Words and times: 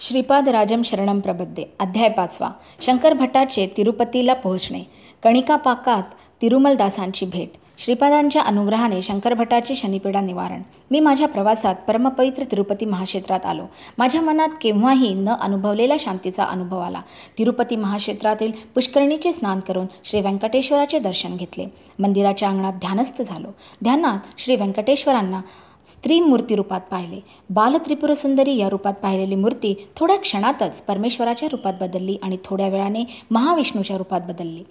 श्रीपाद 0.00 0.48
राजम 0.48 0.82
शरणम 0.82 1.20
प्रबद्धे. 1.20 1.64
अध्याय 1.80 2.08
पाचवा. 2.08 2.50
शंकर 2.80 3.12
भट्टाचे 3.12 3.66
तिरुपतीला 3.76 4.34
पोहोचणे. 4.34 4.80
कणिका 5.22 5.56
पाकात 5.56 6.02
तिरुमलदासांची 6.42 7.26
भेट. 7.26 7.50
श्रीपादांच्या 7.78 8.42
अनुग्रहाने 8.42 9.02
शंकर 9.02 9.34
शनिपीडा 9.74 10.20
निवारण. 10.20 10.62
मी 10.90 11.00
माझ्या 11.00 11.28
प्रवासात 11.28 11.74
परमपवित्र 11.74 12.44
तिरुपती 12.44 12.84
महाक्षेत्रात 12.84 13.46
आलो. 13.46 13.62
माझ्या 13.98 14.20
मनात 14.20 14.48
केव्हाही 14.62 15.14
न 15.14 15.28
अनुभवलेल्या 15.28 15.96
शांतीचा 16.00 16.44
अनुभव 16.44 16.78
आला. 16.78 17.00
तिरुपती 17.38 17.76
महाक्षेत्रातील 17.76 18.52
पुष्करणीचे 18.74 19.32
स्नान 19.32 19.60
करून 19.60 19.86
श्री 20.04 20.20
व्यंकटेश्वराचे 20.20 20.98
दर्शन 20.98 21.36
घेतले. 21.36 21.66
मंदिराच्या 21.98 22.48
अंगणात 22.48 22.72
ध्यानस्थ 22.72 23.22
झालो. 23.22 23.48
ध्यानात 23.82 24.18
श्री 24.38 24.56
व्यंकटेश्वरांना 24.56 25.40
स्त्री 25.88 26.20
मूर्ती 26.20 26.54
रूपात 26.54 26.80
पाहिले. 26.90 27.20
बालत्रिपुरसुंदरी 27.50 28.56
या 28.56 28.68
रूपात 28.68 28.94
पाहिलेली 28.94 29.34
मूर्ती 29.34 29.74
थोड्या 29.96 30.16
क्षणातच 30.16 30.82
परमेश्वराच्या 30.82 31.48
रूपात 31.52 31.74
बदलली 31.80 32.16
आणि 32.22 32.36
थोड्या 32.44 32.68
वेळाने 32.68 33.04
महाविष्णूच्या 33.30 33.96
रूपात 33.96 34.20
बदलली. 34.20 34.62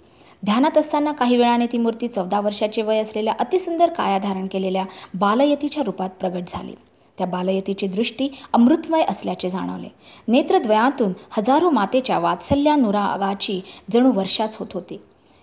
ध्यानात 0.44 0.78
असताना 0.78 1.12
काही 1.12 1.36
वेळाने 1.36 1.66
ती 1.66 1.78
मूर्ती 1.78 2.08
चौदा 2.08 2.40
वर्षाचे 2.40 2.82
वय 2.82 2.98
असलेल्या 2.98 3.34
अतिसुंदर 3.38 3.90
काया 3.90 4.18
धारण 4.18 4.46
केलेल्या 4.46 4.84
बालयतीच्या 5.14 5.82
रूपात 5.82 6.10
प्रगट 6.20 6.42
झाली. 6.48 6.74
त्या 7.18 7.26
बालयतीची 7.26 7.86
दृष्टी 7.86 8.28
अमृतमय 8.52 9.04
असल्याचे 9.08 9.50
जाणवले. 9.50 9.88
नेत्रद्वयातून 10.28 11.12
हजारो 11.30 11.70
मातेच्या 11.70 12.18
वात्सल्यानुरागाची 12.18 13.60
जणू 13.90 14.12
वर्षाच 14.12 14.56
होत 14.56 14.66
होती. 14.74 15.00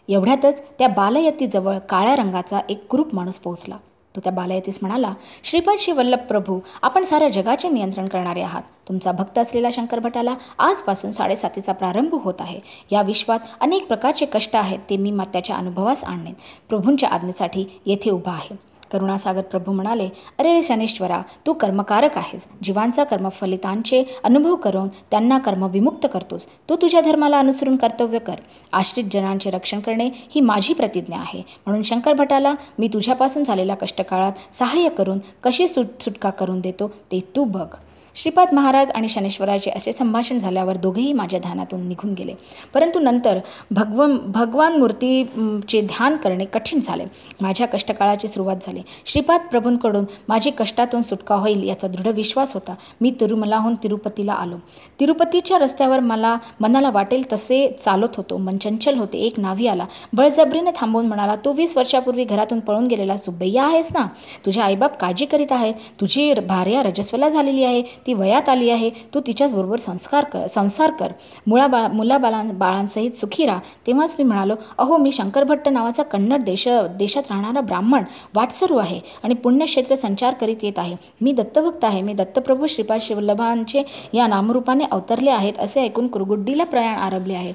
एवढ्यातच 0.09 0.61
त्या 0.79 0.87
बालयतीजवळ 0.87 1.77
काळ्या 1.77 2.15
रंगाचा 2.15 2.59
एक 2.69 2.87
कुरूप 2.87 3.15
माणूस 3.15 3.39
पोहोचला. 3.39 3.77
तो 4.15 4.21
त्या 4.23 4.31
बालायतीस 4.31 4.77
म्हणाला 4.81 5.13
श्रीपाद 5.43 5.77
श्री 5.79 5.93
वल्लभ 5.93 6.19
प्रभू 6.19 6.59
आपण 6.81 7.03
साऱ्या 7.03 7.29
जगाचे 7.29 7.69
नियंत्रण 7.69 8.07
करणारे 8.07 8.41
आहात. 8.41 8.61
तुमचा 8.87 9.11
भक्त 9.11 9.37
असलेला 9.37 9.69
शंकर 9.71 9.99
भटाला 9.99 10.35
आजपासून 10.59 11.11
साडेसातीचा 11.11 11.73
प्रारंभ 11.73 12.15
होत 12.15 12.33
आहे. 12.39 12.59
या 12.91 13.01
विश्वात 13.01 13.39
अनेक 13.61 13.87
प्रकारचे 13.87 14.25
कष्ट 14.25 14.55
आहेत 14.55 14.79
ते 14.89 14.97
मी 14.97 15.11
त्याच्या 15.33 15.55
अनुभवास 15.55 16.03
आणणे 16.03 16.31
प्रभूंच्या 16.69 17.09
आज्ञेसाठी 17.09 17.65
येथे 17.85 18.09
उभा 18.09 18.31
आहे. 18.31 18.55
करुणासागर 18.91 19.41
प्रभू 19.41 19.71
म्हणाले 19.71 20.07
अरे 20.39 20.61
शनेश्वरा 20.63 21.21
तू 21.47 21.53
कर्मकारक 21.53 22.17
आहेस. 22.17 22.45
जीवांचा 22.63 23.03
कर्मफलितांचे 23.03 24.03
अनुभव 24.23 24.55
करून 24.55 24.87
त्यांना 25.11 25.37
कर्मविमुक्त 25.37 26.07
करतोस. 26.13 26.47
तू 26.69 26.75
तुझ्या 26.75 27.01
धर्माला 27.01 27.39
अनुसरून 27.39 27.75
कर्तव्य 27.75 28.19
कर. 28.19 28.35
आश्रित 28.73 29.05
जनांचे 29.11 29.49
रक्षण 29.49 29.79
करणे 29.79 30.09
ही 30.31 30.41
माझी 30.41 30.73
प्रतिज्ञा 30.73 31.19
आहे. 31.19 31.41
म्हणून 31.65 31.81
शंकर 31.81 32.13
भटाला 32.13 32.53
मी 32.79 32.87
तुझ्यापासून 32.87 33.43
झालेल्या 33.43 33.75
कष्टकाळात 33.75 34.53
सहाय्य 34.53 34.89
करून 34.89 35.19
कशी 35.43 35.67
सुट 35.67 36.01
सुटका 36.01 36.29
करून 36.29 36.59
देतो 36.59 36.87
ते 37.11 37.19
तू 37.35 37.43
बघ. 37.43 37.67
श्रीपाद 38.15 38.53
महाराज 38.53 38.91
आणि 38.91 39.07
शनेश्वराचे 39.07 39.71
असे 39.71 39.91
संभाषण 39.91 40.37
झाल्यावर 40.39 40.77
दोघेही 40.77 41.13
माझ्या 41.13 41.39
ध्यानातून 41.39 41.87
निघून 41.87 42.13
गेले. 42.13 42.33
परंतु 42.73 42.99
नंतर 42.99 43.39
भगव 43.71 44.15
भगवान 44.25 44.77
मूर्तीचे 44.79 45.81
ध्यान 45.81 46.15
करणे 46.15 46.45
कठीण 46.45 46.79
झाले. 46.79 47.05
माझ्या 47.41 47.67
कष्टकाळाची 47.67 48.27
सुरुवात 48.27 48.55
झाली. 48.61 48.81
श्रीपाद 49.05 49.41
प्रभूंकडून 49.51 50.05
माझी 50.27 50.51
कष्टातून 50.57 51.01
सुटका 51.01 51.35
होईल 51.35 51.63
याचा 51.63 51.87
दृढ 51.87 52.07
विश्वास 52.07 52.53
होता. 52.53 52.75
मी 53.01 53.11
तिरुमलाहून 53.19 53.75
तिरुपतीला 53.83 54.33
आलो. 54.33 54.57
तिरुपतीच्या 54.99 55.57
रस्त्यावर 55.59 55.99
मला 55.99 56.35
मनाला 56.59 56.89
वाटेल 56.93 57.23
तसे 57.33 57.67
चालत 57.83 58.17
होतो. 58.17 58.37
मन 58.37 58.57
चंचल 58.57 58.97
होते. 58.97 59.17
एक 59.17 59.39
नावी 59.39 59.67
आला. 59.67 59.85
बळजबरीने 60.13 60.71
थांबवून 60.75 61.05
म्हणाला 61.05 61.35
तू 61.35 61.51
वीस 61.51 61.77
वर्षापूर्वी 61.77 62.23
घरातून 62.23 62.59
पळून 62.59 62.87
गेलेला 62.87 63.17
सुब्बैया 63.17 63.63
आहेस 63.65 63.91
ना? 63.93 64.05
तुझे 64.45 64.61
आईबाप 64.61 64.97
काळजी 64.99 65.25
करीत 65.25 65.51
आहेत. 65.51 65.73
तुझी 66.01 66.33
भार्या 66.47 66.83
रजस्वला 66.83 67.29
झालेली 67.29 67.63
आहे. 67.63 67.81
ती 68.05 68.13
वयात 68.13 68.49
आली 68.49 68.69
आहे 68.69 68.89
तू 69.13 69.19
तिच्याचबरोबर 69.27 69.79
संस्कार 69.79 70.23
कर 70.23 70.45
संसार 70.47 70.91
कर. 70.91 71.11
मुळा 71.47 71.67
बाळा 71.67 71.87
मुलाबाळां 71.87 72.57
बाळांसहित 72.57 73.11
सुखी 73.11 73.45
राहा. 73.45 73.59
तेव्हाच 73.87 74.15
मी 74.17 74.23
म्हणालो 74.23 74.55
अहो 74.77 74.97
मी 74.97 75.11
शंकरभट्ट 75.11 75.69
नावाचा 75.69 76.03
कन्नड 76.03 76.43
देश 76.43 76.67
देशात 76.97 77.23
राहणारा 77.29 77.61
ब्राह्मण 77.61 78.03
वाटसरू 78.35 78.77
आहे 78.77 78.99
आणि 79.23 79.35
पुण्यक्षेत्र 79.35 79.95
संचार 79.95 80.33
करीत 80.33 80.63
येत 80.63 80.79
आहे. 80.79 80.95
मी 81.21 81.31
दत्तभक्त 81.31 81.85
आहे. 81.85 82.01
मी 82.01 82.13
दत्तप्रभू 82.13 82.67
श्रीपाद 82.67 83.01
शिवल्लभांचे 83.01 83.83
या 84.13 84.27
नामरूपाने 84.27 84.85
अवतरले 84.91 85.29
आहेत 85.29 85.59
असे 85.59 85.81
ऐकून 85.81 86.07
कुरगुड्डीला 86.07 86.63
प्रयाण 86.63 86.95
आरंभले 86.95 87.33
आहे. 87.33 87.53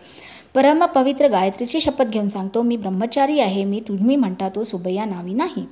परम 0.54 0.84
पवित्र 0.84 1.28
गायत्रीची 1.28 1.80
शपथ 1.80 2.04
घेऊन 2.04 2.28
सांगतो 2.28 2.62
मी 2.62 2.76
ब्रह्मचारी 2.76 3.38
आहे. 3.40 3.64
मी 3.64 3.80
तुम्ही 3.88 4.16
म्हणता 4.16 4.48
तो 4.48 4.64
सुबैया 4.64 5.04
नावी 5.04 5.34
नाही. 5.34 5.64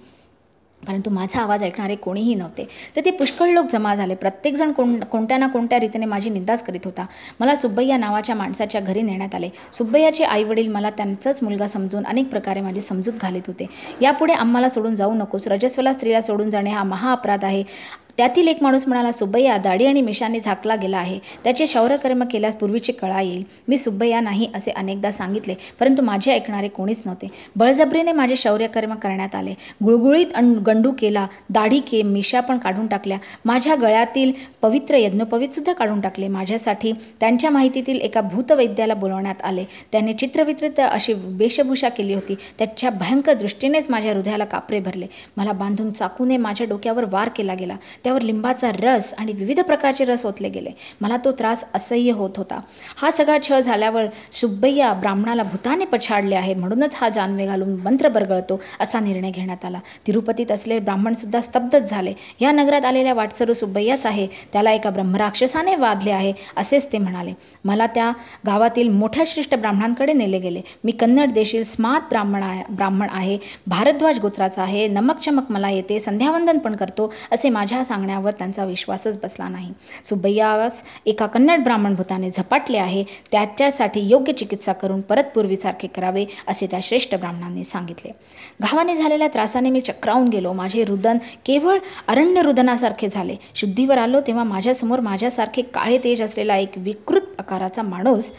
परंतु 0.86 1.10
माझा 1.10 1.40
आवाज 1.40 1.62
ऐकणारे 1.62 1.94
कोणीही 1.94 2.34
नव्हते. 2.34 2.68
तर 2.96 3.00
ते 3.04 3.10
पुष्कळ 3.10 3.48
लोक 3.48 3.66
जमा 3.66 3.94
झाले. 3.94 4.14
प्रत्येकजण 4.14 4.72
कोण 4.72 5.00
कोणत्या 5.00 5.38
ना 5.38 5.46
कोणत्या 5.46 5.80
रीतीने 5.80 6.06
माझी 6.06 6.30
निंदाच 6.30 6.62
करीत 6.62 6.80
होता. 6.84 7.06
मला 7.40 7.56
सुब्बैया 7.56 7.96
नावाच्या 7.96 8.34
माणसाच्या 8.34 8.80
घरी 8.80 9.02
नेण्यात 9.02 9.34
आले. 9.34 9.48
सुब्बैयाचे 9.72 10.24
आईवडील 10.24 10.68
मला 10.68 10.90
त्यांचाच 10.90 11.42
मुलगा 11.42 11.66
समजून 11.66 12.04
अनेक 12.04 12.28
प्रकारे 12.28 12.60
माझी 12.60 12.80
समजूत 12.80 13.14
घालीत 13.20 13.42
होते. 13.46 13.66
यापुढे 14.02 14.32
आम्हाला 14.32 14.68
सोडून 14.68 14.96
जाऊ 14.96 15.14
नकोस. 15.14 15.48
रजस्वला 15.48 15.92
स्त्रीला 15.92 16.20
सोडून 16.20 16.50
जाणे 16.50 16.70
हा 16.70 16.82
महाअपराध 16.84 17.44
आहे. 17.44 17.62
त्यातील 18.18 18.48
एक 18.48 18.62
माणूस 18.62 18.86
म्हणाला 18.88 19.10
सुब्बय्या 19.12 19.56
दाढी 19.56 19.84
आणि 19.86 20.00
मिशाने 20.00 20.38
झाकला 20.40 20.74
गेला 20.76 20.98
आहे. 20.98 21.18
त्याचे 21.44 21.66
शौर्यकर्म 21.66 22.22
केल्यास 22.30 22.56
पूर्वीची 22.56 22.92
कळा 22.92 23.20
येईल. 23.20 23.42
मी 23.68 23.78
सुब्बैया 23.78 24.20
नाही 24.20 24.48
असे 24.54 24.70
अनेकदा 24.70 25.10
सांगितले 25.10 25.54
परंतु 25.80 26.02
माझे 26.02 26.32
ऐकणारे 26.32 26.68
कोणीच 26.68 27.02
नव्हते. 27.06 27.28
बळजबरीने 27.56 28.12
माझे 28.12 28.36
शौर्यकर्म 28.36 28.94
करण्यात 28.94 29.34
आले. 29.34 29.54
गुळगुळीत 29.84 30.32
अण 30.34 30.52
गंडू 30.66 30.92
केला 30.98 31.26
दाढी 31.50 31.78
के 31.80 32.02
मिशा 32.02 32.40
पण 32.40 32.58
काढून 32.58 32.86
टाकल्या. 32.86 33.18
माझ्या 33.44 33.74
गळ्यातील 33.74 34.32
पवित्र 34.62 34.96
यज्ञोपवीतसुद्धा 34.96 35.72
काढून 35.72 36.00
टाकले. 36.00 36.28
माझ्यासाठी 36.28 36.92
त्यांच्या 37.20 37.50
माहितीतील 37.50 38.00
एका 38.00 38.20
भूतवैद्याला 38.20 38.94
बोलवण्यात 38.94 39.44
आले. 39.44 39.64
त्याने 39.92 40.12
चित्रवित्रित 40.12 40.80
अशी 40.80 41.12
वेशभूषा 41.16 41.88
केली 41.88 42.14
होती. 42.14 42.34
त्याच्या 42.58 42.90
भयंकर 42.90 43.32
दृष्टीनेच 43.32 43.90
माझ्या 43.90 44.12
हृदयाला 44.12 44.44
कापरे 44.44 44.80
भरले. 44.80 45.06
मला 45.36 45.52
बांधून 45.52 45.90
चाकूने 45.90 46.36
माझ्या 46.36 46.66
डोक्यावर 46.66 47.04
वार 47.12 47.28
केला 47.28 47.54
गेला. 47.54 47.76
त्यावर 48.08 48.22
लिंबाचा 48.22 48.70
रस 48.72 49.14
आणि 49.18 49.32
विविध 49.32 49.60
प्रकारचे 49.60 50.04
रस 50.04 50.24
ओतले 50.26 50.48
गेले. 50.48 50.70
मला 51.00 51.16
तो 51.16 51.32
त्रास 51.32 51.64
असह्य 51.74 52.12
होत 52.12 52.30
होता. 52.36 52.60
हा 52.96 53.10
सगळा 53.10 53.36
छळ 53.42 53.60
झाल्यावर 53.60 54.04
सुब्बय्या 54.32 54.92
ब्राह्मणाला 54.92 55.42
भूताने 55.42 55.84
पछाडले 55.84 56.34
आहे. 56.34 56.54
म्हणूनच 56.54 56.94
हा 56.94 57.08
जानवे 57.08 57.46
घालून 57.46 57.74
मंत्र 57.80 58.08
बरगळतो 58.08 58.60
असा 58.80 59.00
निर्णय 59.00 59.30
घेण्यात 59.30 59.64
आला. 59.64 59.78
तिरुपतीत 60.06 60.52
असले 60.52 60.78
ब्राह्मणसुद्धा 60.78 61.40
स्तब्धच 61.40 61.90
झाले. 61.90 62.12
या 62.40 62.52
नगरात 62.52 62.84
आलेल्या 62.84 63.14
वाटसरू 63.14 63.54
सुब्बय्याच 63.54 64.06
आहे. 64.06 64.26
त्याला 64.52 64.72
एका 64.72 64.90
ब्रह्मराक्षसाने 64.90 65.74
वादले 65.76 66.10
आहे 66.10 66.32
असेच 66.56 66.92
ते 66.92 66.98
म्हणाले. 66.98 67.32
मला 67.64 67.86
त्या 67.86 68.10
गावातील 68.46 68.88
मोठ्या 68.88 69.24
श्रेष्ठ 69.26 69.54
ब्राह्मणांकडे 69.54 70.12
नेले 70.12 70.38
गेले. 70.38 70.62
मी 70.84 70.92
कन्नड 70.92 71.32
देशील 71.32 71.64
स्मात 71.64 72.00
ब्राह्मण 72.00 72.42
आहे 72.42 72.62
ब्राह्मण 72.70 73.08
आहे. 73.10 73.38
भारद्वाज 73.66 74.18
गोत्राचा 74.18 74.62
आहे. 74.62 74.88
नमक 74.88 75.18
चमक 75.18 75.50
मला 75.50 75.70
येते. 75.70 76.00
संध्यावंदन 76.00 76.58
पण 76.58 76.76
करतो 76.76 77.12
असे 77.32 77.48
माझ्या 77.50 77.84
सांगण्यावर 77.98 78.32
त्यांचा 78.38 78.64
विश्वासच 78.64 79.16
बसला 79.22 79.48
नाही. 79.48 79.72
सुब्बैयास 80.04 80.82
एका 81.06 81.26
कन्नड 81.26 81.62
ब्राह्मण 81.64 81.94
भूताने 81.94 82.30
झपाटले 82.30 82.78
आहे. 82.78 83.02
त्याच्यासाठी 83.32 84.00
योग्य 84.00 84.32
चिकित्सा 84.32 84.72
करून 84.72 85.00
परत 85.00 85.24
पूर्वीसारखे 85.34 85.88
करावे 85.88 86.24
असे 86.48 86.66
त्या 86.66 86.80
श्रेष्ठ 86.82 87.14
ब्राह्मणांनी 87.14 87.64
सांगितले. 87.64 88.12
घावाने 88.60 88.96
झालेल्या 88.96 89.28
त्रासाने 89.28 89.70
मी 89.70 89.80
चक्रावून 89.80 90.28
गेलो. 90.28 90.52
माझे 90.52 90.84
रुदन 90.84 91.18
केवळ 91.46 91.78
अरण्य 92.08 92.42
रुदनासारखे 92.42 93.08
झाले. 93.08 93.36
शुद्धीवर 93.54 93.98
आलो 93.98 94.20
तेव्हा 94.26 94.44
माझ्यासमोर 94.44 95.00
माझ्यासारखे 95.00 95.62
काळे 95.62 95.98
तेज 95.98 96.22
असलेला 96.22 96.56
एक 96.56 96.72
विकृत 96.76 97.38
आकाराचा 97.38 97.82
माणूस 97.82 98.30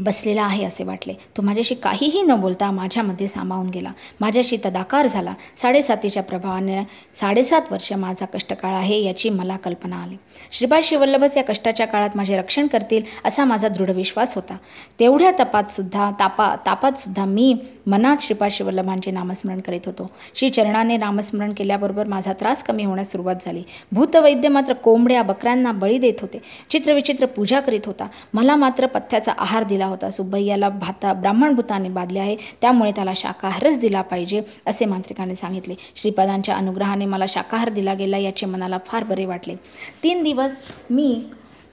बसलेला 0.00 0.42
आहे 0.42 0.64
असे 0.64 0.84
वाटले. 0.84 1.12
तो 1.36 1.42
माझ्याशी 1.42 1.74
काहीही 1.74 2.22
न 2.22 2.34
बोलता 2.34 2.70
माझ्यामध्ये 2.70 3.28
सामावून 3.28 3.66
गेला. 3.66 3.92
माझ्याशी 4.20 4.56
तदाकार 4.64 5.06
झाला. 5.06 5.34
साडेसातीच्या 5.56 6.22
प्रभावाने 6.22 6.82
साडेसात 7.14 7.62
वर्ष 7.70 7.92
माझा 7.92 8.26
कष्टकाळ 8.26 8.72
आहे 8.72 9.02
याची 9.04 9.30
मला 9.30 9.56
कल्पना 9.56 9.96
आली. 9.96 10.16
श्रीपाद 10.52 10.82
शिवल्लभच 10.82 11.36
या 11.36 11.44
कष्टाच्या 11.44 11.86
काळात 11.86 12.10
माझे 12.14 12.36
रक्षण 12.36 12.66
करतील 12.66 13.02
असा 13.24 13.44
माझा 13.44 13.68
दृढ 13.68 13.90
विश्वास 13.90 14.34
होता. 14.34 14.56
तेवढ्या 15.00 15.30
तपातसुद्धा 15.44 16.10
तापा 16.20 16.56
तापातसुद्धा 16.66 17.24
मी 17.24 17.56
मनात 17.86 18.16
श्रीपाद 18.20 18.50
शिवल्लभांचे 18.50 19.10
नामस्मरण 19.10 19.60
करीत 19.60 19.80
होतो. 19.86 20.10
श्री 20.34 20.50
चरणाने 20.50 20.96
नामस्मरण 20.96 21.52
केल्याबरोबर 21.52 22.06
माझा 22.06 22.32
त्रास 22.32 22.62
कमी 22.62 22.84
होण्यास 22.84 23.12
सुरुवात 23.12 23.34
झाली. 23.40 23.62
भूतवैद्य 23.92 24.48
मात्र 24.48 24.72
कोंबड्या 24.72 25.22
बकऱ्यांना 25.22 25.72
बळी 25.72 25.98
देत 25.98 26.20
होते. 26.20 26.38
चित्रविचित्र 26.70 27.26
पूजा 27.26 27.60
करीत 27.60 27.86
होता. 27.86 28.06
मला 28.34 28.56
मात्र 28.56 28.86
पथ्याचा 28.86 29.32
आहार 29.38 29.62
दिला 29.62 29.83
होता. 29.86 30.10
सुब्बैयाला 30.10 30.68
भाता 30.68 31.12
ब्राह्मण 31.12 31.54
भूताने 31.54 31.88
बांधले 31.88 32.18
आहे. 32.18 32.36
त्यामुळे 32.60 32.92
त्याला 32.92 33.12
शाकाहारच 33.16 33.78
दिला 33.78 34.02
पाहिजे 34.02 34.42
असे 34.66 34.84
मांत्रिकाने 34.84 35.34
सांगितले. 35.34 35.74
श्रीपादांच्या 35.96 36.56
अनुग्रहाने 36.56 37.04
मला 37.04 37.24
शाकाहार 37.28 37.70
दिला 37.70 37.94
गेला 37.94 38.18
याचे 38.18 38.46
मनाला 38.46 38.78
फार 38.86 39.04
बरे 39.04 39.24
वाटले. 39.24 39.54
तीन 40.02 40.22
दिवस 40.22 40.58
मी 40.90 41.24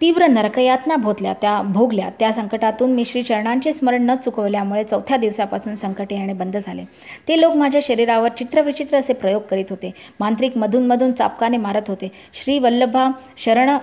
तीव्र 0.02 0.28
नरकयातना 0.28 0.96
भोतल्या 0.96 1.34
त्या 1.34 1.62
भोगल्या. 1.62 2.10
त्या 2.20 2.34
संकटातून 2.34 2.92
मी 2.92 3.06
श्री 3.06 3.24
चरणांचे 3.24 3.74
स्मरण 3.74 4.06
न 4.06 4.16
चुकवल्यामुळे 4.16 4.84
चौथ्या 4.84 5.18
दिवसापासून 5.18 5.76
संकट 5.76 6.14
येणे 6.14 6.34
बंद 6.34 6.58
झाले. 6.58 6.84
ते 7.28 7.42
लोक 7.42 7.54
माझ्या 7.54 7.82
शरीरावर 7.84 8.32
चित्रविचित्र 8.32 8.98
असे 8.98 9.14
प्रयोग 9.14 9.42
करीत 9.42 9.66
होते. 9.70 9.92
मांत्रिक 10.20 10.58
मधून 10.58 10.88
मधून 10.88 11.12
चापकाने 11.12 11.58
मारत 11.58 11.82
होते. 11.88 12.12
श्री 12.34 12.60
वल्लभा 12.60 13.10
शरण 13.38 13.78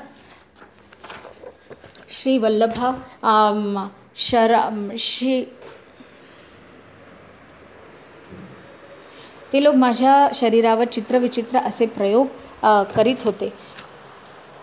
श्रीवल्लभा 2.11 2.93
शर 4.19 4.55
शी 4.99 5.43
ते 9.53 9.61
लोक 9.61 9.75
माझ्या 9.75 10.29
शरीरावर 10.35 10.85
चित्रविचित्र 10.85 11.59
असे 11.59 11.87
प्रयोग 11.87 12.27
करीत 12.95 13.25
होते. 13.25 13.53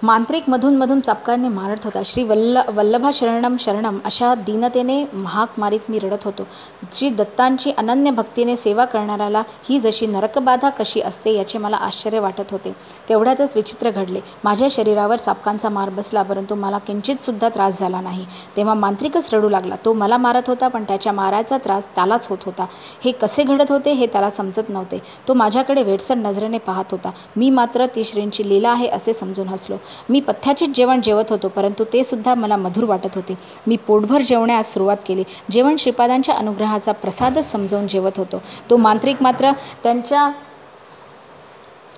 मांत्रिक 0.03 0.50
मधून 0.50 0.75
मधून 0.75 1.00
चापकाने 1.00 1.50
मारत 1.50 1.83
होता. 1.83 2.01
श्री 2.06 2.24
वल्ल 2.24 2.62
वल्लभा 2.75 3.09
शरणम 3.13 3.56
शरणम 3.59 4.00
अशा 4.06 4.36
दीनतेने 4.36 5.06
महाक 5.13 5.50
मारीत 5.57 5.80
मी 5.89 6.00
रडत 6.00 6.24
होतो. 6.25 6.47
श्री 6.94 7.09
दत्तांची 7.09 7.71
अनन्य 7.77 8.12
भक्तीने 8.12 8.56
सेवा 8.56 8.86
करणाऱ्याला 8.86 9.44
ही 9.69 9.80
जशी 9.80 10.07
नरकबाधा 10.07 10.69
कशी 10.69 11.01
असते 11.01 11.31
याचे 11.31 11.57
मला 11.57 11.77
आश्चर्य 11.77 12.19
वाटत 12.19 12.51
होते. 12.51 12.75
तेवढ्यातच 13.09 13.56
विचित्र 13.56 13.92
घडले. 13.92 14.19
माझ्या 14.44 14.68
शरीरावर 14.71 15.18
चापकांचा 15.18 15.69
मार 15.69 15.89
बसला 15.89 16.21
परंतु 16.21 16.56
मला 16.56 16.77
किंचितसुद्धा 16.77 17.50
त्रास 17.50 17.80
झाला 17.80 18.01
नाही. 18.01 18.25
तेव्हा 18.57 18.74
मांत्रिकच 18.74 19.33
रडू 19.33 19.50
लागला. 19.50 19.75
तो 19.86 19.94
मला 19.94 20.18
मारत 20.18 20.44
होता 20.48 20.68
पण 20.68 20.83
त्याच्या 20.83 21.13
माराचा 21.13 21.57
त्रास 21.57 21.88
त्यालाच 21.88 22.27
होत 22.27 22.44
होता. 22.45 22.65
हे 23.06 23.12
कसे 23.12 23.44
घडत 23.44 23.71
होते 23.71 23.91
हे 23.91 24.07
त्याला 24.07 24.30
समजत 24.30 24.69
नव्हते. 24.69 25.01
तो 25.27 25.33
माझ्याकडे 25.33 25.83
वेडसर 25.83 26.15
नजरेने 26.15 26.57
पाहत 26.57 26.86
होता. 26.91 27.12
मी 27.36 27.50
मात्र 27.50 27.86
ती 27.86 28.03
श्रींची 28.03 28.50
लीला 28.50 28.69
आहे 28.69 28.88
असे 28.88 29.13
समजून 29.13 29.48
हसलो. 29.48 29.77
मी 30.09 30.19
पथ्याचेच 30.21 30.69
जेवण 30.75 31.01
जेवत 31.01 31.31
होतो 31.31 31.47
परंतु 31.49 31.83
ते 31.93 32.03
सुद्धा 32.03 32.33
मला 32.35 32.57
मधुर 32.57 32.83
वाटत 32.85 33.15
होते. 33.15 33.35
मी 33.67 33.75
पोटभर 33.87 34.21
जेवण्यास 34.23 34.73
सुरुवात 34.73 34.97
केली. 35.05 35.23
जेवण 35.51 35.75
श्रीपादांच्या 35.75 36.35
अनुग्रहाचा 36.35 36.91
प्रसादच 36.93 37.51
समजावून 37.51 37.87
जेवत 37.87 38.19
होतो. 38.19 38.41
तो 38.69 38.77
मांत्रिक 38.77 39.21
मात्र 39.21 39.51
त्यांच्या 39.83 40.29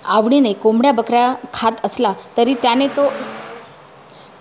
आवडीने 0.08 0.52
कोंबड्या 0.56 0.92
बकऱ्या 0.94 1.34
खात 1.54 1.86
असला 1.86 2.14
तरी 2.38 2.54
त्याने 2.62 2.88
तो 2.90 3.10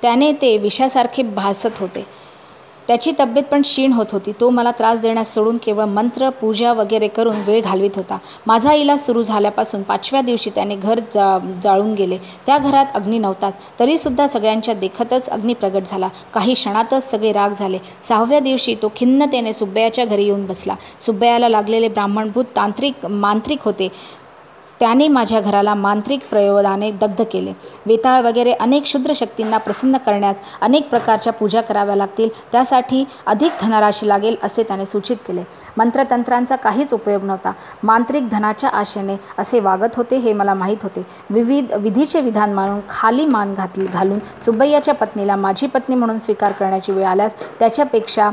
त्याने 0.02 0.30
ते 0.32 0.56
विषासारखे 0.58 1.22
भासत 1.34 1.78
होते. 1.80 2.04
त्याची 2.88 3.12
तब्येत 3.20 3.44
पण 3.44 3.62
क्षीण 3.62 3.92
होत 3.92 4.06
होती. 4.12 4.32
तो 4.40 4.50
मला 4.50 4.70
त्रास 4.70 5.00
देण्यास 5.00 5.32
सोडून 5.34 5.56
केवळ 5.56 5.84
मंत्र 5.84 6.28
पूजा 6.30 6.72
वगैरे 6.72 7.08
करून 7.08 7.36
वेळ 7.46 7.60
घालवित 7.62 7.96
होता. 7.96 8.18
माझा 8.46 8.72
इलाज 8.72 9.04
सुरू 9.06 9.22
झाल्यापासून 9.22 9.82
पाचव्या 9.82 10.20
दिवशी 10.20 10.50
त्याने 10.50 10.76
घर 10.76 11.00
जा 11.14 11.38
जाळून 11.62 11.92
गेले. 11.94 12.18
त्या 12.46 12.58
घरात 12.58 12.86
अग्नी 12.94 13.18
नव्हतात 13.18 13.52
तरीसुद्धा 13.80 14.26
सगळ्यांच्या 14.26 14.74
देखतच 14.74 15.28
अग्नी 15.28 15.54
प्रगट 15.54 15.86
झाला. 15.86 16.08
काही 16.34 16.54
क्षणातच 16.54 17.10
सगळे 17.10 17.32
राग 17.32 17.50
झाले. 17.50 17.78
सहाव्या 18.02 18.40
दिवशी 18.40 18.74
तो 18.74 18.92
खिन्नतेने 18.96 19.52
सुब्बयाच्या 19.52 20.04
घरी 20.04 20.24
येऊन 20.24 20.46
बसला. 20.46 20.74
सुब्बयाला 21.00 21.48
लागलेले 21.48 21.88
ब्राह्मणभूत 21.88 22.44
तांत्रिक 22.56 23.06
मांत्रिक 23.06 23.62
होते. 23.62 23.88
त्याने 24.80 25.06
माझ्या 25.08 25.40
घराला 25.40 25.74
मांत्रिक 25.74 26.20
प्रयोगाने 26.30 26.90
दग्ध 26.92 27.22
केले. 27.32 27.52
वेताळ 27.86 28.22
वगैरे 28.22 28.52
अनेक 28.52 28.82
क्षुद्र 28.82 29.12
शक्तींना 29.16 29.58
प्रसन्न 29.58 29.96
करण्यास 30.06 30.36
अनेक 30.60 30.88
प्रकारच्या 30.90 31.32
पूजा 31.32 31.60
कराव्या 31.60 31.96
लागतील 31.96 32.28
त्यासाठी 32.52 33.04
अधिक 33.26 33.52
धनराशी 33.60 34.08
लागेल 34.08 34.36
असे 34.42 34.62
त्याने 34.62 34.86
सूचित 34.86 35.16
केले. 35.26 35.42
मंत्रतंत्रांचा 35.76 36.56
काहीच 36.56 36.92
उपयोग 36.94 37.24
नव्हता. 37.24 37.52
मांत्रिक 37.82 38.28
धनाच्या 38.28 38.70
आशेने 38.70 39.16
असे 39.38 39.60
वागत 39.60 39.96
होते 39.96 40.16
हे 40.16 40.32
मला 40.32 40.54
माहीत 40.54 40.82
होते. 40.82 41.04
विविध 41.30 41.72
विधीचे 41.76 42.20
विधान 42.20 42.52
मानून 42.54 42.80
खाली 42.90 43.26
मान 43.26 43.54
घातली 43.54 43.86
घालून 43.86 44.18
सुब्बय्याच्या 44.44 44.94
पत्नीला 44.94 45.36
माझी 45.36 45.66
पत्नी 45.66 45.94
म्हणून 45.96 46.18
स्वीकार 46.18 46.52
करण्याची 46.52 46.92
वेळ 46.92 47.06
आल्यास 47.06 47.34
त्याच्यापेक्षा 47.58 48.30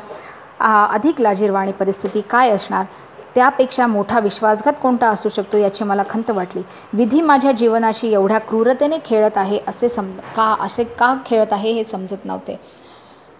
अधिक 0.62 1.20
लाजीरवाणी 1.22 1.72
परिस्थिती 1.72 2.22
काय 2.30 2.50
असणार? 2.52 2.86
त्यापेक्षा 3.36 3.88
मोठा 3.88 4.20
विश्वासघात 4.20 4.74
कोणता 4.82 5.08
असू 5.10 5.30
शकतो 5.30 5.58
याची 5.58 5.84
मला 5.84 6.04
खंत 6.10 6.30
वाटली. 6.30 6.62
विधी 6.94 7.22
माझ्या 7.22 7.52
जीवनाशी 7.52 8.12
एवढ्या 8.14 8.40
क्रूरतेने 8.40 8.98
खेळत 9.06 9.38
आहे 9.38 9.60
असे 9.68 9.90
सम 9.90 10.12
का 10.36 10.54
असे 10.62 10.84
का 11.00 11.14
खेळत 11.26 11.54
आहे 11.54 11.72
हे 11.74 11.84
समजत 11.84 12.26
नव्हते. 12.26 12.60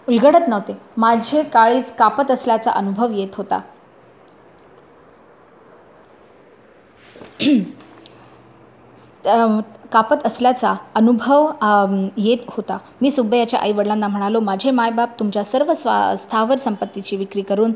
उलगडत 0.08 0.48
नव्हते. 0.48 0.76
माझे 0.98 1.44
काळीज 1.44 1.92
कापत 2.00 2.32
असल्याचा 2.32 2.72
अनुभव 2.72 3.12
येत 3.12 3.36
होता. 3.38 3.60
कापत 9.92 10.26
असल्याचा 10.26 10.74
अनुभव 10.96 11.50
येत 12.18 12.46
होता. 12.50 12.78
मी 13.02 13.12
सुब्बयाच्या 13.12 13.60
आईवडिलांना 13.60 14.08
म्हणालो 14.08 14.40
माझे 14.40 14.72
मायबाप 14.72 15.20
तुमच्या 15.20 15.44
सर्व 15.44 15.74
स्वा 15.74 16.16
स्थावर 16.18 16.58
संपत्तीची 16.58 17.16
विक्री 17.16 17.42
करून 17.42 17.74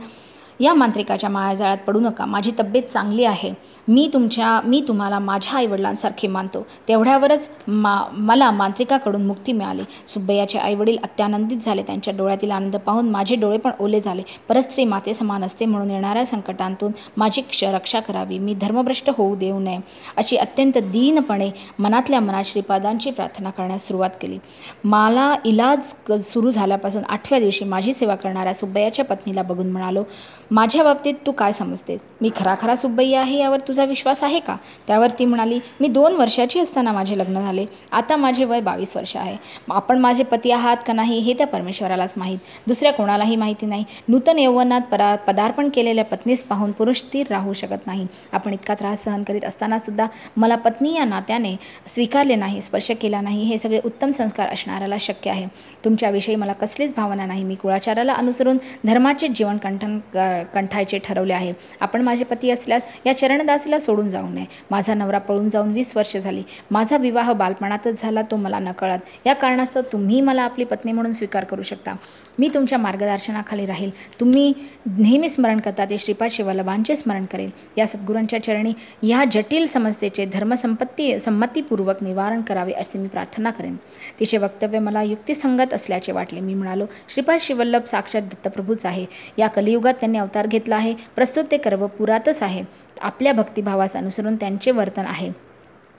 या 0.60 0.74
मांत्रिकाच्या 0.74 1.30
मायाजाळात 1.30 1.78
पडू 1.78 2.00
नका. 2.00 2.26
माझी 2.26 2.52
तब्येत 2.60 2.84
चांगली 2.84 3.24
आहे. 3.24 3.54
मी 3.88 4.10
तुमच्या 4.14 4.62
मी 4.66 4.84
तुम्हाला 4.88 5.20
माझ्या 5.20 5.58
आईवडिलांसारखे 5.58 6.28
मानतो. 6.28 6.66
तेवढ्यावरच 6.88 7.50
मा 7.68 8.04
मला 8.12 8.52
मांत्रिकाकडून 8.52 9.26
मुक्ती 9.26 9.52
मिळाली. 9.52 9.82
सुब्बयाचे 10.08 10.60
आईवडील 10.60 10.98
अत्यानंदित 11.04 11.58
झाले. 11.58 11.84
त्यांच्या 11.84 12.14
डोळ्यातील 12.18 12.52
आनंद 12.52 12.76
पाहून 12.76 13.10
माझे 13.10 13.36
डोळे 13.36 13.58
पण 13.58 13.72
ओले 13.80 14.02
झाले. 14.02 14.22
परस्त्री 14.50 14.86
माते 14.86 15.14
समान 15.14 15.44
असते 15.44 15.66
म्हणून 15.66 15.92
येणाऱ्या 15.92 16.26
संकटांतून 16.26 16.92
माझी 17.18 17.42
क्ष 17.42 17.64
रक्षा 17.64 18.00
करावी. 18.00 18.40
मी 18.40 18.54
धर्मभ्रष्ट 18.54 19.10
होऊ 19.18 19.36
देऊ 19.36 19.60
नये 19.60 19.78
अशी 20.18 20.38
अत्यंत 20.38 20.78
दीनपणे 20.78 21.50
मनातल्या 21.80 22.20
मनात 22.20 22.44
श्रीपादांची 22.44 23.12
प्रार्थना 23.12 23.50
करण्यास 23.50 23.88
सुरुवात 23.88 24.10
केली. 24.22 24.38
मला 24.84 25.36
इलाज 25.46 25.94
क- 26.08 26.12
सुरू 26.12 26.52
झाल्यापासून 26.52 27.04
आठव्या 27.10 27.40
दिवशी 27.40 27.66
माझी 27.66 27.94
सेवा 27.94 28.16
करणाऱ्या 28.16 28.54
सुब्बयाच्या 28.54 29.06
पत्नीला 29.06 29.42
बघून 29.42 29.72
म्हणालो 29.72 30.04
माझ्या 30.52 30.84
बाबतीत 30.84 31.14
तू 31.28 31.32
काय 31.32 31.52
समजते 31.52 31.98
मी 32.22 32.30
खरा 32.38 32.56
खरा 32.62 32.76
सुब्बय्या 32.76 33.22
आहे 33.22 33.40
यावर 33.40 33.60
तुझा 33.60 33.77
तुझा 33.78 33.86
विश्वास 33.86 34.24
आहे 34.24 34.40
का? 34.40 34.58
त्यावर 34.88 35.08
ती 35.20 35.26
म्हणाली 35.26 35.60
मी 35.80 35.88
दोन 35.88 36.14
वर्षाची 36.14 36.60
असताना 36.60 36.92
माझे 36.92 37.18
लग्न 37.18 37.42
झाले. 37.42 37.66
आता 37.92 38.16
माझे 38.16 38.46
वय 38.46 38.60
बावीस 38.60 38.98
वर्ष 38.98 39.18
आहे. 39.18 39.38
आपण 39.72 39.98
माझे 39.98 40.24
पती 40.24 40.52
आहात 40.52 40.78
का 40.88 40.94
नाही 40.94 41.20
हे 41.20 41.34
त्या 41.34 41.48
परमेश्वरालाच 41.48 42.14
माहीत. 42.18 42.38
दुसऱ्या 42.68 42.94
कोणालाही 42.94 43.36
माहिती 43.36 43.66
नाही. 43.66 43.84
नूतन 44.08 44.40
यौवनात 44.40 44.82
परा 44.82 45.16
पदार्पण 45.16 45.70
केलेल्या 45.70 46.06
पत्नीस 46.06 46.44
पाहून 46.44 46.72
पुरुष 46.72 46.98
स्थिर 46.98 47.28
राहू 47.30 47.54
शकत 47.54 47.88
नाही. 47.88 48.08
आपण 48.32 48.54
इतका 48.54 48.74
त्रास 48.74 49.04
सहन 49.04 49.24
करीत 49.24 49.46
असताना 49.46 49.80
सुद्धा 49.80 50.08
मला 50.38 50.56
पत्नी 50.56 50.96
या 50.96 51.06
नात्याने 51.06 51.56
स्वीकारले 51.88 52.36
नाही 52.36 52.62
स्पर्श 52.62 52.92
केला 52.92 53.22
नाही. 53.22 53.44
हे 53.44 53.58
सगळे 53.58 53.80
उत्तम 53.86 54.12
संस्कार 54.12 54.50
असणाऱ्याला 54.50 54.96
शक्य 55.00 55.32
आहे. 55.32 55.46
तुमच्याविषयी 55.86 56.36
मला 56.36 56.54
कसलीच 56.54 56.94
भावना 56.96 57.26
नाही. 57.26 57.44
मी 57.44 57.56
कुळाचाराला 57.56 58.14
अनुसरून 58.14 58.58
धर्माचे 58.86 59.28
जीवन 59.28 59.58
कंठन 59.58 60.00
क- 60.00 60.46
कंठायचे 60.54 60.98
ठरवले 60.98 61.34
आहे. 61.34 61.54
आपण 61.82 62.02
माझे 62.02 62.24
पती 62.24 62.50
असल्यास 62.50 62.82
या 63.06 63.18
चरणदास 63.18 63.67
चरणदासीला 63.68 63.80
सोडून 63.80 64.10
जाऊ 64.10 64.28
नये. 64.30 64.46
माझा 64.72 64.94
नवरा 64.94 65.18
पळून 65.18 65.50
जाऊन 65.50 65.72
वीस 65.74 65.96
वर्ष 65.98 66.18
झाली. 66.18 66.44
माझा 66.72 66.98
विवाह 66.98 67.34
बालपणातच 67.34 68.02
झाला 68.02 68.22
तो 68.22 68.36
मला 68.36 68.60
नकळत. 68.60 69.00
या 69.26 69.34
कारणास्तव 69.34 69.82
तुम्ही 69.92 70.22
मला 70.22 70.42
आपली 70.42 70.66
पत्नी 70.66 70.92
म्हणून 70.92 71.12
स्वीकार 71.12 71.44
करू 71.44 71.64
शकता. 71.64 71.96
मी 72.40 72.50
तुमच्या 72.54 72.78
मार्गदर्शनाखाली 72.78 73.66
राहील. 73.66 73.92
तुम्ही 74.20 74.54
नेहमी 74.98 75.30
स्मरण 75.30 75.60
करता 75.60 75.86
ते 75.86 75.98
श्रीपाद 75.98 76.30
शिवल्लभांचे 76.32 76.96
स्मरण 76.96 77.26
करेल. 77.26 77.50
या 77.78 77.88
सद्गुरूंच्या 77.88 78.44
चरणी 78.44 78.74
या 79.04 79.24
जटिल 79.32 79.68
समस्येचे 79.68 80.26
धर्मसंपत्ती 80.26 81.20
संमतीपूर्वक 81.20 82.04
निवारण 82.04 82.42
करावे 82.42 82.74
असे 82.74 83.00
मी 83.00 83.08
प्रार्थना 83.08 83.52
करेन. 83.52 83.76
तिचे 84.20 84.38
वक्तव्य 84.38 84.80
मला 84.80 85.02
युक्तिसंगत 85.02 85.74
असल्याचे 85.74 86.12
वाटले. 86.12 86.40
मी 86.40 86.54
म्हणालो 86.54 86.86
श्रीपाद 87.10 87.40
शिवल्लभ 87.42 87.84
साक्षात 87.84 88.22
दत्तप्रभूच 88.22 88.86
आहे. 88.86 89.06
या 89.38 89.48
कलियुगात 89.48 89.94
त्यांनी 89.94 90.18
अवतार 90.18 90.48
घेतला 90.48 90.76
आहे. 90.76 90.94
प्रस्तुत 91.16 91.44
ते 91.52 91.58
कर्वपुरातच 91.58 92.44
आहे. 92.44 92.64
आपल्या 93.02 93.34
भक्तिभावास 93.34 93.96
अनुसरून 93.96 94.36
त्यांचे 94.36 94.72
वर्तन 94.72 95.06
आहे. 95.06 95.32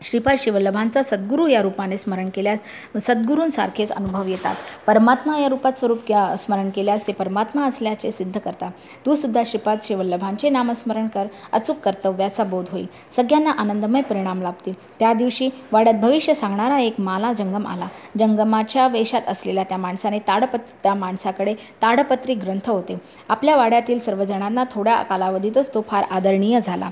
श्रीपाद 0.02 0.36
शिवल्लभांचा 0.38 1.02
सद्गुरू 1.02 1.46
या 1.46 1.62
रूपाने 1.62 1.96
स्मरण 1.96 2.28
केल्यास 2.28 2.58
सद्गुरूंसारखेच 3.06 3.92
अनुभव 3.92 4.26
येतात. 4.26 4.54
परमात्मा 4.86 5.38
या 5.38 5.48
रूपात 5.48 5.78
स्वरूप 5.78 6.06
क्या 6.06 6.36
स्मरण 6.36 6.70
केल्यास 6.70 7.06
ते 7.06 7.12
परमात्मा 7.12 7.66
असल्याचे 7.66 8.10
सिद्ध 8.10 8.38
करतात. 8.38 8.70
तू 9.06 9.14
सुद्धा 9.14 9.42
श्रीपाद 9.46 9.78
शिवल्लभांचे 9.82 10.50
नामस्मरण 10.50 11.08
कर 11.08 11.26
अचूक 11.52 11.76
कर्तव्याचा 11.76 12.44
बोध 12.44 12.64
होईल. 12.72 12.86
सगळ्यांना 13.16 13.50
आनंदमय 13.50 14.00
परिणाम 14.00 14.42
लाभतील. 14.42 14.74
त्या 15.00 15.12
दिवशी 15.12 15.48
वाड्यात 15.72 16.00
भविष्य 16.00 16.34
सांगणारा 16.34 16.78
एक 16.78 17.00
माला 17.00 17.32
जंगम 17.32 17.66
आला. 17.66 17.88
जंगमाच्या 18.18 18.86
वेशात 18.88 19.28
असलेल्या 19.28 19.64
त्या 19.64 19.78
माणसाने 19.78 20.18
ताडपत 20.18 20.72
त्या 20.82 20.94
माणसाकडे 20.94 21.54
ताडपत्री 21.82 22.34
ग्रंथ 22.34 22.70
होते. 22.70 22.96
आपल्या 23.28 23.56
वाड्यातील 23.56 23.98
सर्वजणांना 23.98 24.64
थोड्या 24.70 25.02
कालावधीतच 25.02 25.74
तो 25.74 25.80
फार 25.80 26.04
आदरणीय 26.10 26.60
झाला. 26.60 26.90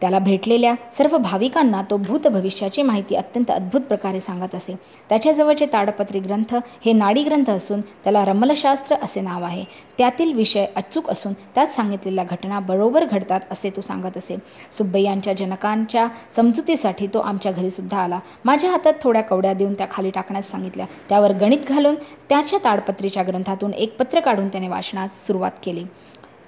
त्याला 0.00 0.18
भेटलेल्या 0.18 0.74
सर्व 0.92 1.16
भाविकांना 1.16 1.82
तो 1.90 1.96
भूत 1.96 2.26
भविष्याची 2.28 2.82
माहिती 2.82 3.14
अत्यंत 3.14 3.50
अद्भुत 3.50 3.80
प्रकारे 3.80 4.20
सांगत 4.20 4.54
असे. 4.54 4.74
त्याच्याजवळचे 5.08 5.66
ताडपत्री 5.66 6.20
ग्रंथ 6.20 6.54
हे 6.84 6.92
नाडी 6.92 7.22
ग्रंथ 7.22 7.50
असून 7.50 7.80
त्याला 7.80 8.24
रमलशास्त्र 8.24 8.96
असे 9.02 9.20
नाव 9.20 9.44
आहे. 9.44 9.64
त्यातील 9.98 10.32
विषय 10.32 10.66
अचूक 10.76 11.10
असून 11.10 11.32
त्यात 11.54 11.66
सांगितलेल्या 11.66 12.24
घटना 12.24 12.60
बरोबर 12.60 13.04
घडतात 13.04 13.40
असे 13.50 13.70
तो 13.70 13.80
सांगत 13.80 14.16
असे. 14.16 14.36
सुब्बय्यांच्या 14.72 15.32
जनकांच्या 15.32 16.06
समजुतीसाठी 16.36 17.06
तो 17.06 17.18
आमच्या 17.18 17.52
घरीसुद्धा 17.52 17.98
आला. 17.98 18.18
माझ्या 18.44 18.70
हातात 18.70 18.94
थोड्या 19.02 19.22
कवड्या 19.22 19.52
देऊन 19.52 19.74
त्या 19.74 19.86
खाली 19.90 20.10
टाकण्यास 20.10 20.50
सांगितल्या. 20.50 20.86
त्यावर 21.08 21.32
गणित 21.32 21.68
घालून 21.68 21.94
त्याच्या 22.28 22.58
ताडपत्रीच्या 22.64 23.22
ग्रंथातून 23.22 23.74
एक 23.74 23.96
पत्र 23.98 24.20
काढून 24.20 24.48
त्याने 24.48 24.68
वाचनास 24.68 25.26
सुरुवात 25.26 25.50
केली. 25.64 25.84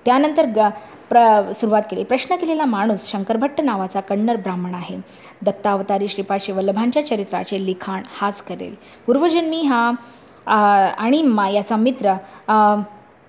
त्यानंतर 0.06 0.46
ग 0.56 0.68
प्र 1.10 1.20
सुरुवात 1.54 1.82
केली. 1.90 2.02
प्रश्न 2.04 2.36
केलेला 2.36 2.64
माणूस 2.66 3.06
शंकरभट्ट 3.10 3.60
नावाचा 3.60 4.00
कन्नड 4.00 4.42
ब्राह्मण 4.42 4.74
आहे. 4.74 4.96
दत्तावतारी 5.44 6.08
श्रीपाद 6.08 6.40
शिवल्लभांच्या 6.40 7.06
चरित्राचे 7.06 7.64
लिखाण 7.66 8.02
हाच 8.20 8.42
करेल. 8.42 8.74
पूर्वजन्मी 9.06 9.62
हा 9.62 9.90
आणि 10.98 11.22
मा 11.22 11.48
याचा 11.48 11.76
मित्र 11.76 12.14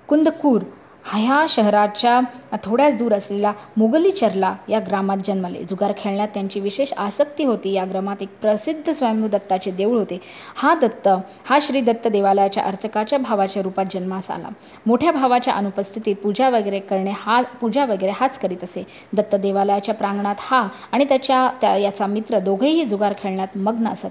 कुंदकूर 0.09 0.61
ह्या 1.05 1.45
शहराच्या 1.49 2.19
थोड्याच 2.63 2.95
दूर 2.97 3.13
असलेला 3.13 3.51
मुगलीचरला 3.77 4.53
या 4.69 4.79
ग्रामात 4.79 5.17
जन्मले. 5.25 5.63
जुगार 5.69 5.91
खेळण्यात 5.97 6.27
त्यांची 6.33 6.59
विशेष 6.59 6.91
आसक्ती 6.97 7.43
होती. 7.43 7.71
या 7.73 7.85
ग्रामात 7.85 8.21
एक 8.21 8.29
प्रसिद्ध 8.41 8.91
स्वयंभू 8.91 9.27
दत्ताचे 9.27 9.71
देऊळ 9.71 9.97
होते. 9.97 10.19
हा 10.55 10.73
दत्त 10.81 11.07
हा 11.45 11.57
श्री 11.61 11.81
दत्त 11.81 12.07
देवालयाच्या 12.07 12.63
अर्चकाच्या 12.63 13.19
भावाच्या 13.19 13.63
रूपात 13.63 13.85
जन्मास 13.91 14.29
आला. 14.31 14.49
मोठ्या 14.85 15.11
भावाच्या 15.11 15.53
अनुपस्थितीत 15.53 16.15
पूजा 16.23 16.49
वगैरे 16.49 16.79
करणे 16.79 17.13
हा 17.17 17.41
पूजा 17.61 17.85
वगैरे 17.85 18.11
हाच 18.15 18.39
करीत 18.39 18.63
असे. 18.63 18.83
दत्त 19.13 19.35
देवालयाच्या 19.35 19.95
प्रांगणात 19.95 20.35
हा 20.39 20.67
आणि 20.91 21.05
त्याच्या 21.05 21.47
त्या 21.61 21.75
याचा 21.77 22.07
मित्र 22.07 22.39
दोघेही 22.39 22.85
जुगार 22.85 23.13
खेळण्यात 23.17 23.57
मग्न 23.57 23.87
असत. 23.87 24.09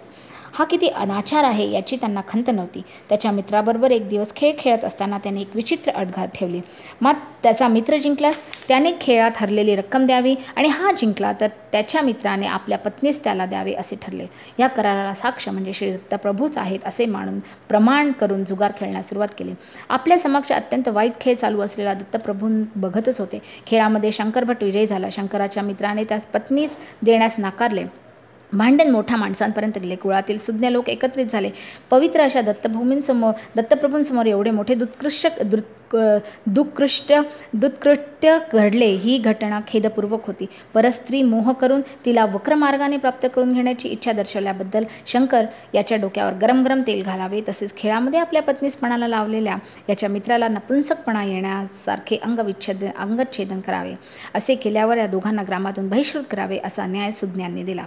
हा 0.58 0.64
किती 0.64 0.88
अनाचार 0.88 1.44
आहे 1.44 1.68
याची 1.70 1.96
त्यांना 1.96 2.20
खंत 2.28 2.48
नव्हती. 2.50 2.82
त्याच्या 3.08 3.30
मित्राबरोबर 3.30 3.90
एक 3.90 4.08
दिवस 4.08 4.34
खेळ 4.36 4.52
खेळत 4.58 4.84
असताना 4.84 5.18
त्याने 5.18 5.40
एक 5.40 5.50
विचित्र 5.54 5.92
अडघात 5.92 6.28
ठेवली. 6.34 6.60
मात 7.00 7.14
त्याचा 7.42 7.68
मित्र 7.68 7.96
जिंकल्यास 7.96 8.40
त्याने 8.68 8.90
खेळात 9.00 9.30
हरलेली 9.36 9.76
रक्कम 9.76 10.04
द्यावी 10.04 10.34
आणि 10.56 10.68
हा 10.68 10.90
जिंकला 10.92 11.32
तर 11.40 11.46
त्याच्या 11.72 12.02
मित्राने 12.02 12.46
आपल्या 12.46 12.78
पत्नीस 12.78 13.22
त्याला 13.24 13.46
द्यावे 13.46 13.74
असे 13.74 13.96
ठरले. 14.02 14.26
या 14.58 14.66
कराराला 14.66 15.14
साक्ष 15.14 15.48
म्हणजे 15.48 15.72
श्री 15.72 15.92
दत्तप्रभूच 15.92 16.58
आहेत 16.58 16.84
असे 16.84 17.06
मानून 17.06 17.38
प्रमाण 17.68 18.12
करून 18.12 18.44
जुगार 18.44 18.72
खेळण्यास 18.80 19.08
सुरुवात 19.08 19.34
केली. 19.38 19.54
आपल्या 19.88 20.18
समक्ष 20.18 20.52
अत्यंत 20.52 20.88
वाईट 20.88 21.20
खेळ 21.20 21.34
चालू 21.34 21.60
असलेला 21.60 21.94
दत्तप्रभू 21.94 22.48
बघतच 22.76 23.20
होते. 23.20 23.40
खेळामध्ये 23.66 24.12
शंकरभट 24.12 24.62
विजयी 24.62 24.86
झाला. 24.86 25.08
शंकराच्या 25.12 25.62
मित्राने 25.62 26.04
त्यास 26.04 26.26
पत्नीस 26.26 26.76
देण्यास 27.02 27.38
नाकारले. 27.38 27.84
भांडण 28.52 28.90
मोठ्या 28.90 29.16
माणसांपर्यंत 29.16 29.78
गेले 29.78 29.96
कुळातील 29.96 30.38
सुज्ञ 30.38 30.68
लोक 30.68 30.88
एकत्रित 30.88 31.26
झाले. 31.26 31.50
पवित्र 31.90 32.22
अशा 32.22 32.40
दत्तभूमींसमोर 32.40 33.32
दत्तप्रभूंसमोर 33.56 34.26
एवढे 34.26 34.50
मोठे 34.50 34.74
क 35.92 36.18
दुकृष्ट 36.46 37.12
दुत्कृत्य 37.54 38.38
घडले 38.52 38.86
ही 39.02 39.16
घटना 39.18 39.60
खेदपूर्वक 39.68 40.26
होती. 40.26 40.46
परस्त्री 40.74 41.22
मोह 41.22 41.50
करून 41.52 41.80
तिला 42.04 42.24
वक्र 42.34 42.54
मार्गाने 42.54 42.96
प्राप्त 42.96 43.26
करून 43.34 43.52
घेण्याची 43.52 43.88
इच्छा 43.88 44.12
दर्शवल्याबद्दल 44.12 44.84
शंकर 45.06 45.44
याच्या 45.74 45.98
डोक्यावर 45.98 46.34
गरम 46.42 46.62
गरम 46.64 46.80
तेल 46.86 47.02
घालावे 47.02 47.40
तसेच 47.48 47.76
खेळामध्ये 47.76 48.20
आपल्या 48.20 48.42
पत्नीसपणाला 48.42 49.08
लावलेल्या 49.08 49.56
याच्या 49.88 50.08
मित्राला 50.08 50.48
नपुंसकपणा 50.48 51.24
येण्यासारखे 51.24 52.16
अंगविच्छेद 52.22 52.84
अंगच्छेदन 52.84 53.60
करावे. 53.60 53.94
असे 54.34 54.54
केल्यावर 54.54 54.96
या 54.96 55.06
दोघांना 55.06 55.42
ग्रामातून 55.46 55.88
बहिष्कृत 55.88 56.24
करावे 56.30 56.58
असा 56.64 56.86
न्याय 56.86 57.10
सुज्ञांनी 57.10 57.62
दिला. 57.62 57.84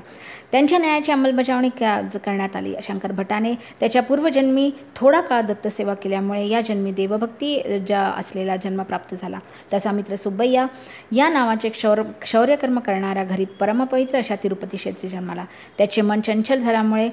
त्यांच्या 0.51 0.77
न्यायाची 0.79 1.12
अंमलबजावणी 1.12 1.70
करण्यात 1.79 2.55
आली. 2.55 2.74
शंकर 2.84 3.12
भटाने 3.12 3.53
त्याच्या 3.79 4.01
पूर्वजन्मी 4.03 4.70
थोडा 4.96 5.22
काळ 5.22 5.41
दत्तसेवा 5.41 5.93
केल्यामुळे 5.93 6.48
या 6.48 6.62
जन्मी 6.62 6.91
देवभक्ती 6.91 7.62
राजा 7.91 8.12
असलेला 8.19 8.55
जन्म 8.55 8.81
प्राप्त 8.83 9.15
झाला. 9.21 9.39
त्याचा 9.71 9.91
मित्र 9.91 10.15
सुब्बय्या 10.15 10.65
या 11.12 11.27
नावाचे 11.29 11.69
क्षौर 11.69 12.01
शौर्यकर्म 12.25 12.79
करणाऱ्या 12.79 13.24
घरी 13.24 13.45
परमपवित्र 13.60 14.17
अशा 14.17 14.36
तिरुपती 14.43 14.77
क्षेत्री 14.77 15.10
जन्माला. 15.10 15.45
त्याचे 15.77 16.01
मन 16.01 16.21
चंचल 16.21 16.60
झाल्यामुळे 16.60 17.10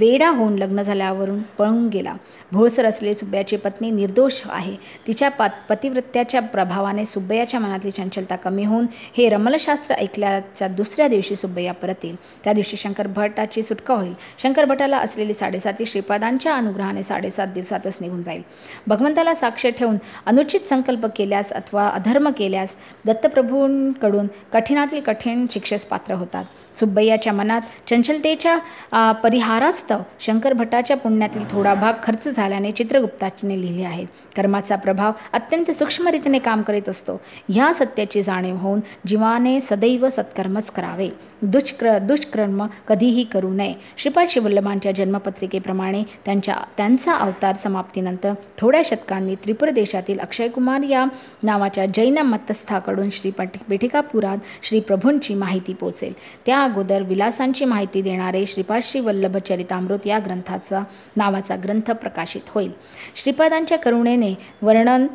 वेडा 0.00 0.28
होऊन 0.28 0.58
लग्न 0.58 0.82
झाल्यावरून 0.82 1.40
पळून 1.58 1.88
गेला. 1.88 2.14
भोळसर 2.52 2.84
असलेली 2.84 3.14
सुब्बयाची 3.14 3.56
पत्नी 3.56 3.90
निर्दोष 3.90 4.40
आहे. 4.46 4.76
तिच्या 5.06 5.28
पतिवृत्त्याच्या 5.68 6.40
प्रभावाने 6.42 7.04
सुब्बयाच्या 7.06 7.60
मनातली 7.60 7.90
चंचलता 7.90 8.36
कमी 8.36 8.64
होऊन 8.64 8.86
हे 9.16 9.28
रमलशास्त्र 9.28 9.94
ऐकल्याच्या 9.94 10.68
दुसऱ्या 10.68 11.08
दिवशी 11.08 11.36
सुब्बय्या 11.36 11.72
परत 11.74 12.04
येईल 12.04 12.16
त्या 12.44 12.52
दिवशी 12.52 12.76
शंकर 12.76 13.06
भटाची 13.06 13.62
सुटका 13.62 13.94
होईल. 13.94 14.14
शंकर 14.38 14.64
भटाला 14.64 14.98
असलेली 14.98 15.34
साडेसाती 15.34 15.86
श्रीपादांच्या 15.86 16.54
अनुग्रहाने 16.54 17.02
साडेसात 17.02 17.48
दिवसातच 17.48 17.98
निघून 18.00 18.22
जाईल. 18.22 18.42
भगवंताला 18.86 19.34
साक्ष 19.34 19.66
ठेवून 19.70 19.96
अनुचित 20.26 20.60
संकल्प 20.60 21.06
केल्यास 21.16 21.52
अथवा 21.52 21.88
अधर्म 21.88 22.28
केल्यास 22.30 22.74
दत्तप्रभूंकडून 23.06 24.26
कठीणातील 24.52 25.00
कठीण 25.00 25.46
शिक्षेस 25.50 25.84
पात्र 25.86 26.14
होतात. 26.14 26.44
सुब्बय्याच्या 26.78 27.32
मनात 27.32 27.60
चंचलतेच्या 27.86 29.12
परिहारास्तव 29.22 30.00
शंकर 30.20 30.52
भटाच्या 30.52 30.96
पुण्यातील 30.96 31.42
थोडा 31.50 31.74
भाग 31.74 31.94
खर्च 32.02 32.28
झाल्याने 32.28 32.70
चित्रगुप्ताने 32.70 33.60
लिहिले 33.60 33.84
आहे. 33.84 34.04
कर्माचा 34.36 34.76
प्रभाव 34.76 35.12
अत्यंत 35.32 35.70
सूक्ष्मरीतीने 35.70 36.38
काम 36.38 36.62
करीत 36.62 36.88
असतो. 36.88 37.20
ह्या 37.48 37.72
सत्याची 37.74 38.22
जाणीव 38.22 38.56
होऊन 38.56 38.80
जीवाने 39.06 39.60
सदैव 39.60 40.08
सत्कर्मच 40.10 40.70
करावे. 40.70 41.08
दुष्क्र 41.42 41.98
दुष्कर्म 41.98 42.64
कधीही 42.88 43.22
करू 43.22 43.52
नये. 43.52 43.74
श्रीपाद 43.96 44.26
शिवल्लभांच्या 44.28 44.92
जन्मपत्रिकेप्रमाणे 44.92 46.02
त्यांच्या 46.24 46.56
त्यांचा 46.76 47.14
अवतार 47.14 47.56
समाप्तीनंतर 47.56 48.32
थोड्या 48.58 48.80
शतकांनी 48.84 49.34
त्रिपुर 49.34 49.59
देशातील 49.68 50.18
अक्षयकुमार 50.18 50.82
या 50.82 51.04
नावाच्या 51.42 51.86
जैन 51.86 52.18
मतस्थाकडून 52.18 53.08
श्री 53.10 53.30
पेठिकापुरात 53.30 54.38
श्री 54.62 54.80
प्रभूंची 54.80 55.34
माहिती 55.34 55.74
पोचेल. 55.74 56.12
त्या 56.46 56.62
अगोदर 56.62 57.02
विलासांची 57.02 57.64
माहिती 57.64 58.02
देणारे 58.02 58.46
श्रीपाद 58.46 58.82
श्री 58.82 59.00
वल्लभ 59.00 59.36
चरितामृत 59.36 60.06
या 60.06 60.18
ग्रंथाचा 60.18 60.84
नावाचा 61.16 61.56
ग्रंथ 61.56 61.90
प्रकाशित 61.90 62.40
होईल. 62.48 62.70
श्रीपादांच्या 63.16 63.78
करुणेने 63.78 64.34
वर्णन 64.62 65.06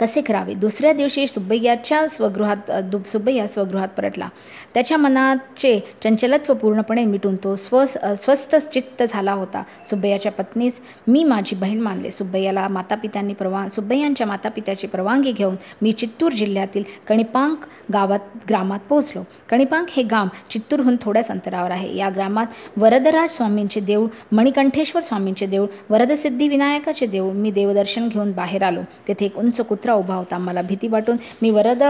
कसे 0.00 0.20
करावे? 0.20 0.54
दुसऱ्या 0.54 0.92
दिवशी 0.92 1.26
सुब्बय्याच्या 1.26 2.06
स्वगृहात 2.08 2.70
दु 2.84 2.98
सुब्बय्या 3.06 3.46
स्वगृहात 3.48 3.88
परतला. 3.96 4.28
त्याच्या 4.74 4.96
मनाचे 4.98 5.78
चंचलत्व 6.02 6.54
पूर्णपणे 6.54 7.04
मिटून 7.04 7.36
तो 7.36 7.54
स्व 7.56 7.84
स्वस्थ 7.84 8.56
चित्त 8.72 9.02
झाला 9.08 9.32
होता. 9.32 9.62
सुब्बय्याच्या 9.90 10.32
पत्नीस 10.32 10.80
मी 11.08 11.24
माझी 11.24 11.56
बहीण 11.56 11.80
मानले. 11.80 12.10
सुब्बय्याला 12.10 12.66
मातापित्यांनी 12.68 13.34
परवा 13.34 13.66
सुब्बय्यांच्या 13.68 14.26
मातापित्याची 14.26 14.86
परवानगी 14.86 15.32
घेऊन 15.32 15.56
मी 15.82 15.92
चित्तूर 15.92 16.32
जिल्ह्यातील 16.32 16.82
कणिपांक 17.08 17.66
गावात 17.92 18.20
ग्रामात 18.48 18.80
पोहोचलो. 18.88 19.22
कणिपांक 19.50 19.88
हे 19.90 20.02
गाव 20.02 20.26
चित्तूरहून 20.50 20.96
थोड्याच 21.02 21.30
अंतरावर 21.30 21.70
आहे. 21.70 21.96
या 21.96 22.08
ग्रामात 22.10 22.46
वरदराज 22.76 23.30
स्वामींचे 23.30 23.80
देऊळ 23.80 24.06
मणिकंठेश्वर 24.32 25.02
स्वामींचे 25.02 25.46
देऊळ 25.46 25.66
वरदसिद्धी 25.90 26.48
विनायकाचे 26.48 27.06
देऊळ 27.06 27.32
मी 27.32 27.50
देवदर्शन 27.50 28.08
घेऊन 28.08 28.32
बाहेर 28.32 28.62
आलो. 28.62 28.80
तेथे 29.08 29.24
एक 29.26 29.38
उंच 29.38 29.60
कुत्र 29.60 29.87
उभा 29.94 30.14
होता. 30.14 30.38
मला 30.38 30.62
भीती 30.62 30.88
वाटून 30.88 31.16
मी 31.42 31.50
वरद 31.50 31.82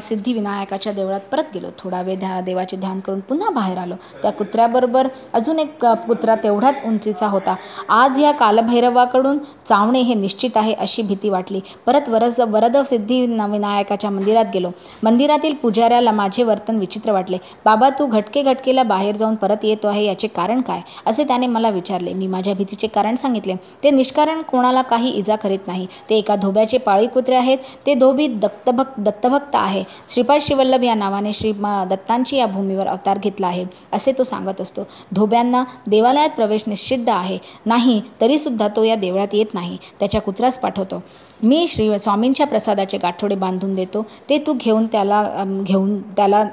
सिद्धिविनायकाच्या 0.00 0.92
देवळात 0.92 1.20
परत 1.32 1.54
गेलो. 1.54 1.68
थोडा 1.78 2.00
वेळ 2.02 2.18
ध्या 2.18 2.40
देवाचे 2.40 2.76
ध्यान 2.76 3.00
करून 3.00 3.20
पुन्हा 3.20 3.50
बाहेर 3.50 3.78
आलो. 3.78 3.94
त्या 4.22 4.32
कुत्र्याबरोबर 4.32 5.08
अजून 5.32 5.58
एक 5.58 5.84
कुत्रा 5.84 6.34
तेवढाच 6.44 6.82
उंचीचा 6.86 7.26
होता. 7.26 7.54
आज 7.88 8.20
या 8.20 8.32
कालभैरवाकडून 8.32 9.38
चावणे 9.66 10.00
हे 10.00 10.14
निश्चित 10.14 10.56
आहे 10.56 10.72
अशी 10.74 11.02
भीती 11.02 11.28
वाटली. 11.28 11.60
परत 11.86 12.08
वरद 12.08 12.40
वरद 12.50 12.76
सिद्धी 12.86 13.20
विनायकाच्या 13.26 14.10
मंदिरात 14.10 14.44
गेलो. 14.54 14.70
मंदिरातील 15.02 15.54
पुजाऱ्याला 15.62 16.12
माझे 16.12 16.42
वर्तन 16.42 16.78
विचित्र 16.78 17.12
वाटले. 17.12 17.38
बाबा 17.64 17.88
तू 17.98 18.06
घटके 18.06 18.42
घटकेला 18.42 18.82
बाहेर 18.82 19.16
जाऊन 19.16 19.34
परत 19.34 19.64
येतो 19.64 19.88
आहे 19.88 20.04
याचे 20.04 20.28
कारण 20.28 20.60
काय? 20.60 20.80
असे 21.06 21.24
त्याने 21.24 21.46
मला 21.46 21.68
विचारले. 21.70 22.12
मी 22.14 22.26
माझ्या 22.26 22.54
भीतीचे 22.54 22.86
कारण 22.86 23.14
सांगितले. 23.14 23.54
ते 23.84 23.90
निष्कारण 23.90 24.42
कोणाला 24.42 24.82
काही 24.82 25.10
इजा 25.10 25.36
करीत 25.36 25.66
नाही. 25.66 25.86
ते 26.10 26.16
एका 26.16 26.36
धोब्याचे 26.36 26.78
पाळी 26.78 27.06
पुत्रे 27.22 27.36
आहेत 27.36 27.58
ते 27.86 27.94
धोबी 27.94 28.26
दत्तभक्त 28.26 28.94
दत्तभक्त 28.98 29.54
आहे. 29.54 29.82
श्रीपाद 30.10 30.40
शिवल्लभ 30.40 30.84
या 30.84 30.94
नावाने 30.94 31.32
श्री 31.32 31.52
दत्तांची 31.90 32.36
या 32.36 32.46
भूमीवर 32.46 32.86
अवतार 32.86 33.18
घेतला 33.18 33.46
आहे 33.46 33.64
असे 33.92 34.12
तो 34.18 34.24
सांगत 34.24 34.60
असतो. 34.60 34.82
धोब्यांना 35.12 35.62
देवालयात 35.86 36.30
प्रवेश 36.36 36.64
निषिद्ध 36.66 37.08
आहे. 37.10 37.38
नाही 37.66 38.00
तरीसुद्धा 38.20 38.68
तो 38.76 38.84
या 38.84 38.94
देवळात 38.96 39.34
येत 39.34 39.54
नाही. 39.54 39.76
त्याच्या 40.00 40.20
कुत्र्यास 40.20 40.58
पाठवतो. 40.58 41.02
मी 41.42 41.66
श्री 41.66 41.98
स्वामींच्या 41.98 42.46
प्रसादाचे 42.46 42.98
गाठोडे 42.98 43.34
बांधून 43.34 43.72
देतो. 43.72 44.04
ते 44.28 44.38
तू 44.46 44.52
घेऊन 44.60 44.86
त्याला 44.86 45.22
घेऊन 45.66 46.00
त्याला 46.16 46.44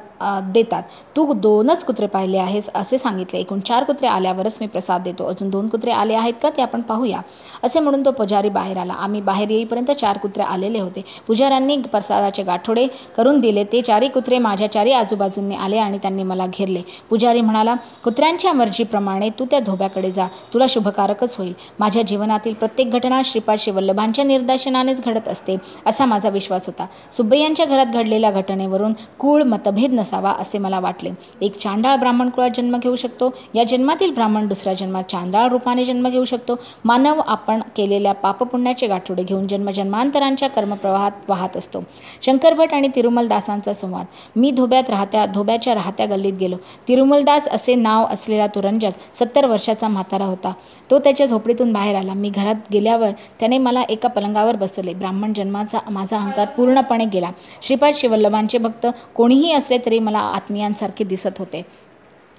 देतात. 0.53 0.83
तू 1.15 1.33
दोनच 1.33 1.83
कुत्रे 1.85 2.07
पाहिले 2.07 2.37
आहेस 2.37 2.69
असे 2.75 2.97
सांगितले. 2.97 3.39
एकूण 3.39 3.59
चार 3.59 3.83
कुत्रे 3.83 4.07
आल्यावरच 4.07 4.57
मी 4.61 4.67
प्रसाद 4.67 5.01
देतो. 5.03 5.25
अजून 5.25 5.49
दोन 5.49 5.67
कुत्रे 5.67 5.91
आले 5.91 6.13
आहेत 6.13 6.33
का 6.43 6.49
ते 6.49 6.61
आपण 6.61 6.81
पाहूया. 6.81 7.21
असे 7.63 7.79
म्हणून 7.79 8.05
तो 8.05 8.11
पुजारी 8.11 8.49
बाहेर 8.49 8.77
आला. 8.77 8.93
आम्ही 8.93 9.21
बाहेर 9.21 9.49
येईपर्यंत 9.49 9.91
चार 9.91 10.17
कुत्रे 10.17 10.43
आलेले 10.43 10.79
होते. 10.79 11.03
पुजाऱ्यांनी 11.27 11.77
प्रसादाचे 11.81 12.43
गाठोडे 12.43 12.85
करून 13.17 13.39
दिले. 13.39 13.63
ते 13.63 13.81
चारी 13.81 14.07
कुत्रे 14.07 14.37
माझ्या 14.39 14.71
चारी 14.71 14.91
आजूबाजूंनी 14.91 15.55
आले 15.55 15.77
आणि 15.77 15.97
त्यांनी 15.97 16.23
मला 16.23 16.45
घेरले. 16.47 16.81
पुजारी 17.09 17.41
म्हणाला 17.41 17.75
कुत्र्यांच्या 18.03 18.53
मर्जीप्रमाणे 18.53 19.29
तू 19.39 19.45
त्या 19.51 19.59
धोब्याकडे 19.59 20.11
जा. 20.11 20.27
तुला 20.53 20.65
शुभकारकच 20.69 21.35
होईल. 21.37 21.53
माझ्या 21.79 22.03
जीवनातील 22.03 22.53
प्रत्येक 22.53 22.91
घटना 22.91 23.21
श्रीपाद 23.25 23.57
शिवल्लभांच्या 23.59 24.25
निर्देशनानेच 24.25 25.01
घडत 25.05 25.27
असते 25.27 25.55
असा 25.87 26.05
माझा 26.05 26.29
विश्वास 26.29 26.65
होता. 26.65 26.85
सुब्बय्यांच्या 27.13 27.65
घरात 27.65 27.93
घडलेल्या 27.93 28.31
घटनेवरून 28.31 28.93
कूळ 29.19 29.43
मतभेद 29.43 29.93
नसतो. 29.93 30.08
असावा 30.09 30.31
असे 30.31 30.57
मला 30.57 30.79
वाटले. 30.79 31.09
एक 31.41 31.57
चांडाळ 31.57 31.95
ब्राह्मण 31.95 32.29
कुळात 32.29 32.49
जन्म 32.55 32.77
घेऊ 32.77 32.95
शकतो. 32.95 33.29
या 33.55 33.63
जन्मातील 33.63 34.13
ब्राह्मण 34.13 34.47
दुसऱ्या 34.47 34.73
जन्मात 34.73 35.03
चांडाळ 35.03 35.47
रूपाने 35.49 35.83
जन्म 35.85 36.07
घेऊ 36.09 36.25
शकतो. 36.25 36.55
मानव 36.85 37.21
आपण 37.27 37.61
केलेल्या 37.77 38.13
पापपुण्याचे 38.13 38.87
गाठोडे 38.87 39.23
घेऊन 39.23 39.47
जन्मजन्मांतरांच्या 39.47 40.49
कर्मप्रवाहात 40.49 41.11
वाहत 41.29 41.57
असतो. 41.57 41.83
शंकरभट 42.21 42.73
आणि 42.73 42.87
तिरुमलदासांचा 42.95 43.73
संवाद. 43.73 44.05
मी 44.35 44.51
धोब्यात 44.51 44.89
राहत्या 44.89 45.25
धोब्याच्या 45.25 45.75
राहत्या 45.75 46.05
गल्लीत 46.05 46.33
गेलो. 46.33 46.55
तिरुमलदास 46.87 47.47
असे 47.49 47.75
नाव 47.75 48.05
असलेला 48.05 48.47
तो 48.47 48.61
रंजक 48.61 49.15
सत्तर 49.15 49.45
वर्षाचा 49.45 49.87
म्हातारा 49.87 50.25
होता. 50.25 50.53
तो 50.91 50.99
त्याच्या 50.99 51.25
झोपडीतून 51.25 51.73
बाहेर 51.73 51.95
आला. 51.95 52.13
मी 52.13 52.29
घरात 52.29 52.55
गेल्यावर 52.73 53.11
त्याने 53.39 53.57
मला 53.57 53.81
एका 53.81 54.09
पलंगावर 54.09 54.55
बसवले. 54.55 54.93
ब्राह्मण 54.93 55.33
जन्माचा 55.33 55.79
माझा 55.89 56.17
अहंकार 56.17 56.47
पूर्णपणे 56.47 57.05
गेला. 57.05 57.29
श्रीपाद 57.61 57.93
शिवल्लभांचे 57.93 58.57
भक्त 58.57 58.87
कोणीही 59.15 59.51
असले 59.53 59.77
तरी 59.85 59.98
मला 59.99 60.19
आत्मीयांसारखे 60.19 61.03
दिसत 61.03 61.39
होते. 61.39 61.65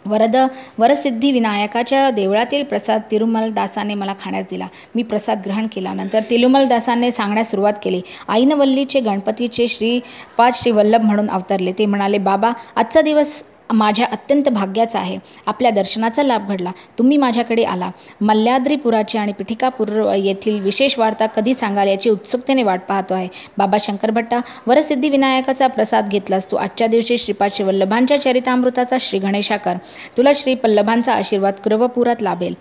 वरद 0.07 0.37
वरसिद्धी 0.79 1.33
विनायकाच्या 1.33 2.11
देवळातील 2.11 2.65
प्रसाद 2.65 3.03
तिरुमलदासाने 3.11 3.95
मला 3.95 4.15
खाण्यास 4.19 4.47
दिला. 4.51 4.67
मी 4.95 5.03
प्रसाद 5.03 5.43
ग्रहण 5.45 5.67
केला. 5.73 5.93
नंतर 5.93 6.21
तिरुमलदासाने 6.31 7.11
सांगण्यास 7.11 7.51
सुरुवात 7.51 7.73
केली. 7.83 8.01
आईनवल्लीचे 8.29 9.01
गणपतीचे 9.01 9.67
श्री 9.67 10.01
पाच 10.37 10.63
श्रीवल्लभ 10.63 11.03
म्हणून 11.03 11.31
अवतरले. 11.31 11.73
ते 11.73 11.87
म्हणाले 11.87 12.19
बाबा 12.19 12.53
आजचा 12.77 13.01
दिवस 13.01 13.43
माझ्या 13.73 14.07
अत्यंत 14.13 14.49
भाग्याचा 14.49 14.99
आहे. 14.99 15.17
आपल्या 15.47 15.71
दर्शनाचा 15.71 16.23
लाभ 16.23 16.49
घडला. 16.49 16.73
तुम्ही 16.99 17.17
माझ्याकडे 17.17 17.65
आला. 17.65 17.91
मल्ल्याद्रीपुराची 18.21 19.19
आणि 19.19 19.33
पिठिकापूर 19.33 20.13
येथील 20.15 20.61
विशेष 20.61 20.99
वार्ता 20.99 21.27
कधी 21.27 21.55
सांगाल 21.55 21.89
याची 21.89 22.11
उत्सुकतेने 22.11 22.63
वाट 22.63 22.81
पाहतो 22.89 23.15
आहे. 23.15 23.29
बाबा 23.59 23.77
शंकरभट्टा 23.81 24.41
वरसिद्धी 24.67 25.09
विनायकाचा 25.09 25.67
प्रसाद 25.67 26.09
घेतलास. 26.09 26.51
तू 26.51 26.57
आजच्या 26.57 26.87
दिवशी 26.87 27.19
श्रीपाद 27.19 27.51
श्रीवल्लभांच्या 27.55 28.21
चरितामृताचा 28.21 28.97
श्री 29.01 29.19
गणेशाकर. 29.19 29.75
तुला 30.17 30.31
श्री 30.35 30.55
पल्लभांचा 30.55 31.13
आशीर्वाद 31.13 31.55
कुरवपुरात 31.55 32.23
लाभेल. 32.23 32.55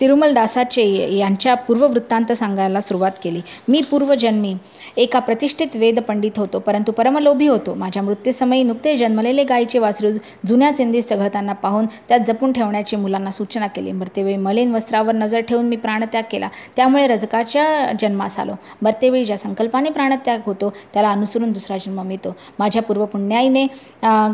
तिरुमलदासाचे 0.00 1.16
यांच्या 1.16 1.54
पूर्ववृत्तांत 1.54 2.32
सांगायला 2.32 2.80
सुरुवात 2.80 3.12
केली. 3.22 3.40
मी 3.68 3.82
पूर्वजन्मी 3.90 4.54
एका 4.96 5.18
प्रतिष्ठित 5.18 5.76
वेद 5.76 6.00
पंडित 6.00 6.30
होतो. 6.36 6.58
परंतु 6.58 6.92
परमलोभी 6.92 7.46
होतो. 7.46 7.74
माझ्या 7.74 8.02
मृत्यूसमयी 8.02 8.62
नुकते 8.62 8.96
जन्मलेले 8.96 9.44
गायीचे 9.44 9.78
वासरू 9.78 10.08
जुन्या 10.46 10.70
चिंदी 10.76 11.02
सघळताना 11.02 11.52
पाहून 11.52 11.86
त्यात 12.08 12.20
जपून 12.26 12.52
ठेवण्याची 12.52 12.96
मुलांना 12.96 13.30
सूचना 13.30 13.66
केली. 13.66 13.92
मरतेवेळी 13.92 14.36
मलिन 14.36 14.74
वस्त्रावर 14.74 15.14
नजर 15.14 15.40
ठेवून 15.40 15.68
मी 15.68 15.76
प्राणत्याग 15.76 16.22
केला. 16.30 16.48
त्यामुळे 16.76 17.06
रजकाच्या 17.06 17.92
जन्मास 18.00 18.38
आलो. 18.38 18.52
मरतेवेळी 18.82 19.24
ज्या 19.24 19.36
संकल्पाने 19.38 19.90
प्राणत्याग 19.90 20.40
होतो 20.46 20.72
त्याला 20.94 21.10
अनुसरून 21.10 21.52
दुसरा 21.52 21.76
जन्म 21.76 22.00
मिळतो. 22.06 22.34
माझ्या 22.58 22.82
पूर्वपुण्याईने 22.82 23.66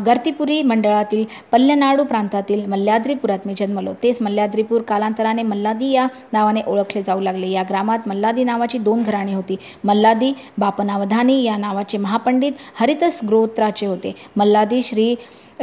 गर्तीपुरी 0.05 0.61
मंडळातील 0.63 1.25
पल्लनाडू 1.51 2.03
प्रांतातील 2.03 2.65
मल्ल्याद्रीपुरात 2.65 3.45
मी 3.45 3.53
जन्मलो. 3.57 3.93
तेच 4.03 4.21
मल्ल्याद्रीपूर 4.21 4.81
कालांतराने 4.81 5.43
मल्लादी 5.43 5.91
या 5.91 6.07
नावाने 6.33 6.61
ओळखले 6.67 7.03
जाऊ 7.03 7.19
लागले. 7.19 7.47
या 7.47 7.63
ग्रामात 7.69 8.07
मल्लादी 8.07 8.43
नावाची 8.43 8.77
दोन 8.77 9.03
घराणी 9.03 9.33
होती. 9.33 9.55
मल्लादी 9.83 10.33
बापनावधानी 10.57 11.41
या 11.43 11.57
नावाचे 11.57 11.97
महापंडित 11.97 12.51
हरितस 12.79 13.19
ग्रोत्राचे 13.27 13.85
होते. 13.85 14.13
मल्लादी 14.35 14.81
श्री 14.83 15.15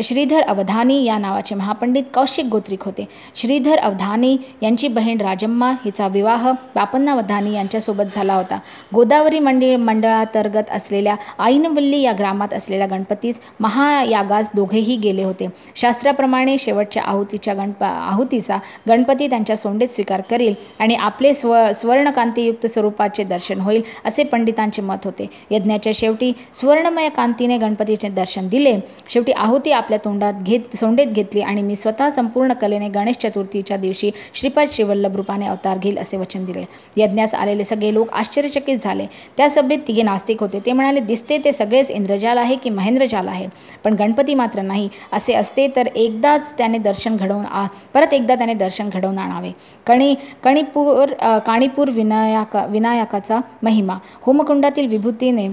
श्रीधर 0.03 0.43
अवधानी 0.43 1.05
या 1.05 1.19
नावाचे 1.19 1.55
महापंडित 1.55 2.03
कौशिक 2.15 2.47
गोत्रिक 2.47 2.83
होते. 2.83 3.05
श्रीधर 3.35 3.79
अवधानी 3.79 4.37
यांची 4.63 4.89
बहीण 4.89 5.21
राजम्मा 5.21 5.71
हिचा 5.85 6.09
विवाह 6.09 6.51
बापन्ना 6.75 7.13
अवधानी 7.13 7.55
यांच्यासोबत 7.55 8.15
झाला 8.15 8.35
होता. 8.35 8.59
गोदावरी 8.95 9.39
मंडळ 9.39 9.77
मंडळांतर्गत 9.77 10.71
असलेल्या 10.71 11.17
आईनवल्ली 11.39 12.01
या 12.03 12.13
ग्रामात 12.13 12.55
असलेल्या 12.55 12.87
गणपतीस 12.87 13.41
महायागास 13.61 14.51
दोघेही 14.55 14.97
गेले 14.97 15.23
होते. 15.23 15.47
शास्त्राप्रमाणे 15.77 16.59
शेवटच्या 16.59 17.03
आहुतीच्या 17.03 17.55
गणप 17.55 17.83
आहुतीचा 17.85 18.57
गणपती 18.89 19.27
त्यांच्या 19.27 19.57
सोंडेत 19.57 19.89
स्वीकार 19.89 20.21
करील 20.21 20.55
आणि 20.81 20.95
आपले 20.95 21.35
स्व 21.35 21.57
स्वर्णकांतीयुक्त 21.73 22.67
स्वरूपाचे 22.67 23.25
दर्शन 23.25 23.61
होईल 23.61 23.83
असे 24.05 24.25
पंडितांचे 24.25 24.83
मत 24.83 25.05
होते. 25.05 25.27
यज्ञाच्या 25.51 25.93
शेवटी 25.95 26.33
स्वर्णमय 26.55 27.09
कांतीने 27.09 27.57
गणपतीचे 27.59 28.09
दर्शन 28.09 28.49
दिले. 28.49 28.79
शेवटी 29.09 29.33
आहुती 29.33 29.73
आप 29.73 29.88
आपल्या 29.89 29.99
तोंडात 30.05 30.43
घेत 30.43 30.77
सोंडेत 30.77 31.13
घेतली 31.17 31.41
आणि 31.41 31.63
मी 31.63 31.75
स्वतः 31.77 32.09
संपूर्ण 32.11 32.53
कलेने 32.61 32.89
गणेश 32.95 33.17
चतुर्थीच्या 33.19 33.77
दिवशी 33.77 34.11
श्रीपाद 34.35 34.69
शिवल्लभ 34.71 35.15
रूपाने 35.17 35.47
अवतार 35.47 35.79
घेईल 35.79 35.99
असे 35.99 36.17
वचन 36.17 36.45
दिले. 36.45 36.65
यज्ञास 36.97 37.35
आलेले 37.35 37.65
सगळे 37.65 37.93
लोक 37.95 38.11
आश्चर्यचकित 38.13 38.79
झाले. 38.85 39.07
त्या 39.37 39.49
सभेत 39.51 39.79
तिघे 39.87 40.03
नास्तिक 40.03 40.41
होते. 40.41 40.61
ते 40.67 40.73
म्हणाले 40.73 41.01
दिसते 41.01 41.39
ते 41.45 41.53
सगळेच 41.53 41.91
इंद्रजाल 41.91 42.39
आहे 42.39 42.57
की 42.57 42.71
महेंद्रजाल 42.71 43.29
आहे? 43.29 43.47
पण 43.85 43.95
गणपती 44.01 44.35
मात्र 44.35 44.63
नाही. 44.63 44.89
असे 45.13 45.35
असते 45.35 45.67
तर 45.77 45.87
एकदाच 45.95 46.53
त्याने 46.59 46.79
दर्शन 46.79 47.17
घडवून 47.17 47.45
आ 47.45 47.65
परत 47.95 48.15
एकदा 48.15 48.35
त्याने 48.35 48.55
दर्शन 48.55 48.89
घडवून 48.89 49.19
आणावे. 49.19 49.53
कणी 49.87 50.15
कणिपूर 50.45 51.13
काणीपूर 51.47 51.91
विनायका 51.91 52.67
विनायकाचा 52.71 53.41
महिमा. 53.63 53.99
होमकुंडातील 54.23 54.89
विभूतीने 54.89 55.49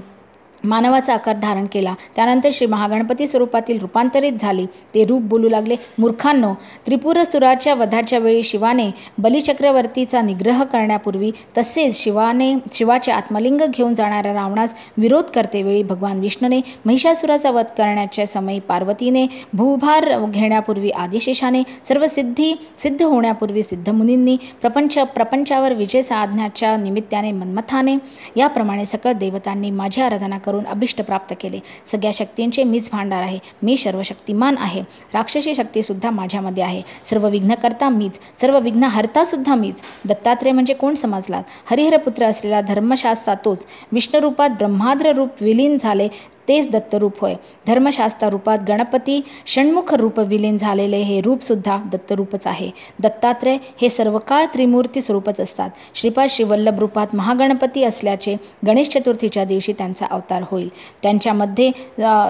मानवाचा 0.65 1.13
आकार 1.13 1.35
धारण 1.35 1.65
केला. 1.65 1.93
त्यानंतर 2.15 2.49
श्री 2.53 2.67
महागणपती 2.67 3.27
स्वरूपातील 3.27 3.79
रूपांतरित 3.79 4.33
झाली. 4.41 4.65
ते 4.95 5.05
रूप 5.05 5.21
बोलू 5.21 5.49
लागले. 5.49 5.75
मूर्खांनो 5.99 6.53
त्रिपुरसुराच्या 6.85 7.73
वधाच्या 7.73 8.19
वेळी 8.19 8.43
शिवाने 8.43 8.89
बलिचक्रवर्तीचा 9.17 10.21
निग्रह 10.21 10.63
करण्यापूर्वी 10.63 11.31
तसेच 11.57 11.95
शिवाने 11.95 12.53
शिवाचे 12.73 13.11
आत्मलिंग 13.11 13.61
घेऊन 13.67 13.93
जाणाऱ्या 13.95 14.33
रावणास 14.33 14.75
विरोध 14.97 15.23
करतेवेळी 15.25 15.83
भगवान 15.83 16.19
विष्णूने 16.19 16.59
महिषासुराचा 16.85 17.51
वध 17.51 17.65
करण्याच्या 17.77 18.25
समयी 18.27 18.59
पार्वतीने 18.59 19.25
भूभार 19.53 20.09
घेण्यापूर्वी 20.25 20.89
आदिशेषाने 20.91 21.61
सर्व 21.87 22.05
सिद्धी 22.07 22.53
सिद्ध 22.77 23.01
होण्यापूर्वी 23.03 23.63
सिद्धमुनींनी 23.63 24.35
प्रपंच 24.61 24.97
प्रपंचावर 25.15 25.73
विजय 25.73 26.01
साधण्याच्या 26.01 26.75
निमित्ताने 26.77 27.31
मन्मथाने 27.31 27.95
याप्रमाणे 28.35 28.85
सकळ 28.85 29.11
देवतांनी 29.11 29.71
माझी 29.71 30.01
आराधना 30.01 30.37
करून 30.55 30.67
अभिष्ट 30.67 31.01
प्राप्त 31.01 31.33
केले. 31.41 31.59
सगळ्या 31.85 32.11
शक्तींचे 32.13 32.63
मीच 32.63 32.89
भांडार 32.91 33.23
आहे. 33.23 33.39
मी 33.63 33.77
सर्वशक्तिमान 33.77 34.57
आहे. 34.57 34.81
राक्षसी 35.13 35.55
शक्तीसुद्धा 35.55 36.09
माझ्यामध्ये 36.09 36.63
आहे. 36.63 36.81
सर्व 37.05 37.27
विघ्नकर्ता 37.29 37.89
मीच. 37.89 38.19
सर्व 38.37 38.59
विघ्न 38.59 38.83
हरतासुद्धा 38.83 39.55
मीच. 39.55 39.81
दत्तात्रय 40.05 40.51
म्हणजे 40.51 40.73
कोण 40.73 40.95
समजलात? 40.95 41.43
हरिहरपुत्र 41.71 42.25
असलेला 42.25 42.61
धर्मशास्त्रा 42.61 43.33
तोच 43.45 43.65
विष्णुरूपात 43.91 44.49
ब्रह्माद्र 44.49 45.11
रूप 45.11 45.29
विलीन 45.41 45.77
झाले. 45.83 46.07
तेच 46.47 46.69
दत्तरूप 46.71 47.19
होय. 47.21 47.33
धर्मशास्त्र 47.67 48.27
रूपात 48.27 48.57
गणपती 48.67 49.21
षण्मुख 49.47 49.93
रूप 49.93 50.19
विलीन 50.19 50.57
झालेले 50.57 50.97
हे 50.97 51.19
रूपसुद्धा 51.21 51.77
दत्तरूपच 51.91 52.47
आहे. 52.47 52.69
दत्तात्रय 52.99 53.57
हे 53.81 53.89
सर्व 53.89 54.17
काळ 54.17 54.45
त्रिमूर्ती 54.53 55.01
स्वरूपच 55.01 55.39
असतात. 55.39 55.69
श्रीपाद 55.95 56.29
श्रीवल्लभ 56.29 56.79
रूपात 56.79 57.15
महागणपती 57.15 57.83
असल्याचे 57.83 58.35
गणेश 58.67 58.89
चतुर्थीच्या 58.89 59.45
दिवशी 59.45 59.73
त्यांचा 59.73 60.05
अवतार 60.05 60.43
होईल. 60.51 60.69
त्यांच्यामध्ये 61.03 61.69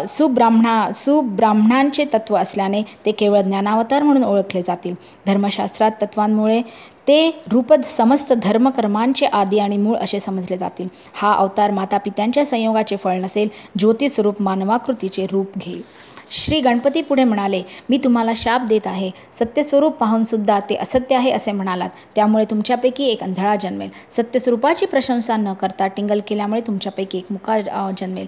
सुब्राह्मणा 0.07 0.91
सुब्राह्मणांचे 0.91 2.05
तत्व 2.13 2.35
असल्याने 2.35 2.81
ते 3.05 3.11
केवळ 3.11 3.41
ज्ञानावतार 3.41 4.03
म्हणून 4.03 4.23
ओळखले 4.23 4.61
जातील. 4.61 4.95
धर्मशास्त्रात 5.27 5.91
तत्वांमुळे 6.01 6.61
ते 7.07 7.29
रूपद 7.51 7.81
समस्त 7.87 8.33
धर्मकर्मांचे 8.33 9.25
आदी 9.25 9.59
आणि 9.59 9.77
मूळ 9.77 9.95
असे 9.95 10.19
समजले 10.19 10.57
जातील. 10.57 10.87
हा 11.13 11.33
अवतार 11.33 11.71
माता 11.71 11.97
पित्यांच्या 11.97 12.45
संयोगाचे 12.45 12.95
फळ 12.95 13.19
नसेल 13.21 13.49
ज्योतिस्वरूप 13.79 14.41
मानवाकृतीचे 14.41 15.25
रूप 15.31 15.57
घेईल. 15.57 15.81
श्री 16.31 16.59
गणपती 16.59 17.01
पुढे 17.01 17.23
म्हणाले 17.23 17.61
मी 17.89 17.97
तुम्हाला 18.03 18.31
शाप 18.35 18.61
देत 18.61 18.87
आहे. 18.87 19.09
सत्यस्वरूप 19.33 19.93
पाहूनसुद्धा 19.93 20.59
ते 20.69 20.75
असत्य 20.75 21.15
आहे 21.15 21.31
असे 21.31 21.51
म्हणालात. 21.51 21.89
त्यामुळे 22.15 22.45
तुमच्यापैकी 22.45 23.07
एक 23.07 23.23
अंधळा 23.23 23.55
जन्मेल. 23.55 23.89
सत्यस्वरूपाची 24.11 24.85
प्रशंसा 24.85 25.37
न 25.37 25.53
करता 25.53 25.87
टिंगल 25.87 26.19
केल्यामुळे 26.27 26.61
तुमच्यापैकी 26.61 27.17
एक 27.17 27.31
मुका 27.31 27.59
जन्मेल. 27.97 28.25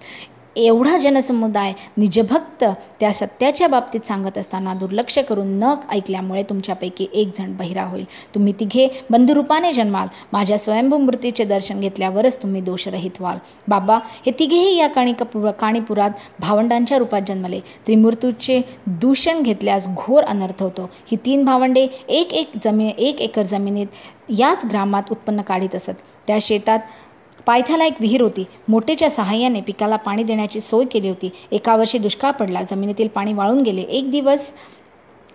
एवढा 0.58 0.98
जनसमुदाय 0.98 1.74
निजभक्त 1.98 2.64
त्या 3.00 3.12
सत्याच्या 3.14 3.68
बाबतीत 3.68 4.08
सांगत 4.08 4.38
असताना 4.38 4.74
दुर्लक्ष 4.74 5.20
करून 5.20 5.48
न 5.60 5.74
ऐकल्यामुळे 5.92 6.44
तुमच्यापैकी 6.44 7.08
एक 7.14 7.32
जण 7.38 7.56
बहिरा 7.58 7.84
होईल. 7.84 8.06
तुम्ही 8.36 8.54
तिघे 8.60 8.88
बंधुरूपाने 9.10 9.74
जन्माल. 9.74 10.08
माझ्या 10.34 10.58
स्वयंभू 10.58 10.98
मूर्तीचे 10.98 11.44
दर्शन 11.44 11.80
घेतल्यावरच 11.80 12.42
तुम्ही 12.44 12.62
दोषरहित 12.62 13.20
व्हाल. 13.20 13.38
बाबा 13.68 14.00
हे 14.26 14.32
तिघेही 14.40 14.76
या 14.78 14.88
काणिकपुर 14.88 15.50
काणीपुरात 15.52 16.12
भावंडांच्या 16.40 16.98
रूपात 16.98 17.22
जन्मले. 17.28 17.60
त्रिमूर्तूचे 17.60 18.62
दूषण 18.88 19.42
घेतल्यास 19.42 19.88
घोर 19.88 20.24
अनर्थ 20.24 20.64
होतो. 20.64 20.90
ही 21.12 21.18
तीन 21.26 21.46
भावंडे 21.46 21.88
एक 22.08 22.34
एक 22.34 22.52
जमीन 22.64 22.92
एक 22.98 23.22
एकर 23.22 23.44
जमिनीत 23.44 23.88
याच 24.40 24.66
ग्रामात 24.66 25.12
उत्पन्न 25.12 25.42
काढीत 25.42 25.76
असत. 25.76 25.94
त्या 26.28 26.38
शेतात 26.42 26.80
पायथ्याला 27.48 27.86
एक 27.86 27.94
विहीर 28.00 28.22
होती. 28.22 28.44
मोठेच्या 28.68 29.10
सहाय्याने 29.12 29.62
पिकाला 29.62 29.96
पाणी 29.96 30.24
देण्याची 30.24 30.62
सोय 30.62 30.86
केली 30.86 31.10
होती. 31.10 31.30
एका 31.52 31.76
वर्षी 31.76 31.98
दुष्काळ 31.98 32.32
पडला. 32.32 32.62
जमिनीतील 32.62 33.08
पाणी 33.08 33.34
वाळून 33.34 33.62
गेले. 33.62 33.82
एक 33.82 34.12
दिवस 34.12 34.54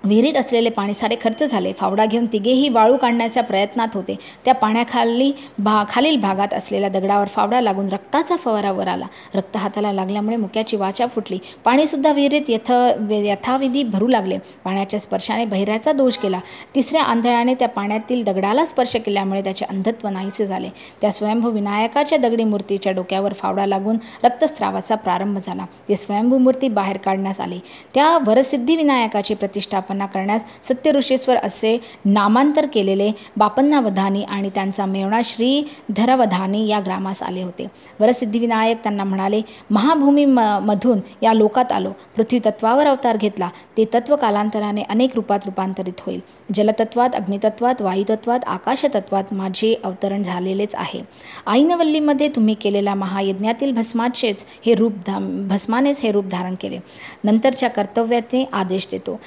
विहिरीत 0.04 0.36
असलेले 0.36 0.70
पाणी 0.70 0.94
सारे 0.94 1.16
खर्च 1.22 1.42
झाले. 1.44 1.72
फावडा 1.72 2.04
घेऊन 2.06 2.26
तिघेही 2.32 2.68
वाळू 2.68 2.96
काढण्याच्या 2.96 3.42
प्रयत्नात 3.42 3.88
होते. 3.94 4.16
त्या 4.44 4.54
पाण्याखाली 4.54 5.30
भा 5.58 5.82
खालील 5.88 6.16
भागात 6.20 6.54
असलेल्या 6.54 6.88
दगडावर 6.88 7.26
फावडा 7.26 7.60
लागून 7.60 7.88
रक्ताचा 7.88 8.36
फवारा 8.36 8.72
वर 8.72 8.88
आला. 8.88 9.06
रक्त 9.34 9.56
हाताला 9.56 9.92
लागल्यामुळे 9.92 10.36
मुक्याची 10.36 10.76
वाचा 10.76 11.06
फुटली. 11.06 11.38
पाणीसुद्धा 11.64 12.12
विहिरीत 12.12 12.50
यथ 12.50 12.72
यथाविधी 13.10 13.82
भरू 13.82 14.08
लागले. 14.08 14.38
पाण्याच्या 14.64 15.00
स्पर्शाने 15.00 15.44
बहिऱ्याचा 15.44 15.92
दोष 15.92 16.16
केला. 16.16 16.40
तिसऱ्या 16.74 17.02
आंधळाने 17.02 17.54
त्या 17.54 17.68
पाण्यातील 17.68 18.24
दगडाला 18.24 18.64
स्पर्श 18.66 18.96
केल्यामुळे 18.96 19.40
त्याचे 19.40 19.64
अंधत्व 19.64 20.08
नाहीसे 20.08 20.46
झाले. 20.46 20.68
त्या 21.00 21.12
स्वयंभू 21.12 21.50
विनायकाच्या 21.50 22.18
दगडी 22.18 22.44
मूर्तीच्या 22.44 22.92
डोक्यावर 22.92 23.32
फावडा 23.32 23.66
लागून 23.66 23.96
रक्तस्रावाचा 24.24 24.94
प्रारंभ 24.94 25.38
झाला. 25.38 25.64
ती 25.88 25.96
स्वयंभू 25.96 26.38
मूर्ती 26.38 26.68
बाहेर 26.68 26.96
काढण्यास 26.96 27.40
आली. 27.40 27.58
त्या 27.94 28.18
वरसिद्धी 28.26 28.76
विनायकाची 28.76 29.34
प्रतिष्ठापना 29.34 29.90
करण्यास 30.00 30.44
सत्यऋषेश्वर 30.62 31.36
असे 31.36 31.80
नामांतर 32.04 32.66
केलेले 32.66 33.10
बापन्नावधानी 33.36 34.22
आणि 34.22 34.50
त्यांचा 34.54 34.86
मेवणा 34.86 35.20
श्रीधरवधानी 35.24 36.68
या 36.68 36.80
ग्रामास 36.80 37.22
आले 37.22 37.42
होते. 37.42 37.64
वरसिद्धिविनायक 38.00 38.82
त्यांना 38.82 39.04
म्हणाले 39.04 39.40
महाभूमी 39.70 40.24
म 40.24 40.38
मधून 40.38 41.00
या 41.22 41.32
लोकात 41.32 41.72
आलो. 41.72 41.90
पृथ्वी 42.16 42.38
तत्वावर 42.38 42.86
अवतार 42.86 43.16
घेतला. 43.16 43.48
ते 43.76 43.84
तत्व 43.84 44.16
कालांतराने 44.16 44.82
अनेक 44.82 45.10
रूपात 45.14 45.38
रूपांतरित 45.46 46.00
होईल. 46.00 46.20
जलतत्वात 46.54 47.10
अग्नितत्वात 47.14 47.82
वायुतत्वात 47.82 48.40
आकाशतत्वात 48.46 49.24
माझे 49.32 49.76
अवतरण 49.84 50.22
झालेलेच 50.22 50.74
आहे. 50.74 51.00
आईनवल्लीमध्ये 51.46 52.28
तुम्ही 52.28 52.54
केलेल्या 52.54 52.94
महायज्ञातील 52.94 53.72
भस्माचेच 53.72 54.44
हे 54.66 54.74
रूप 54.74 54.92
धा 54.92 55.18
भस्मानेच 55.50 56.00
हे 56.00 56.12
रूप 56.12 56.24
धारण 56.24 56.54
केले. 56.60 56.78
नंतरच्या 57.24 57.70
कर्तव्याचे 57.70 58.48
आदेश 58.52 58.88
देतो. 58.90 59.20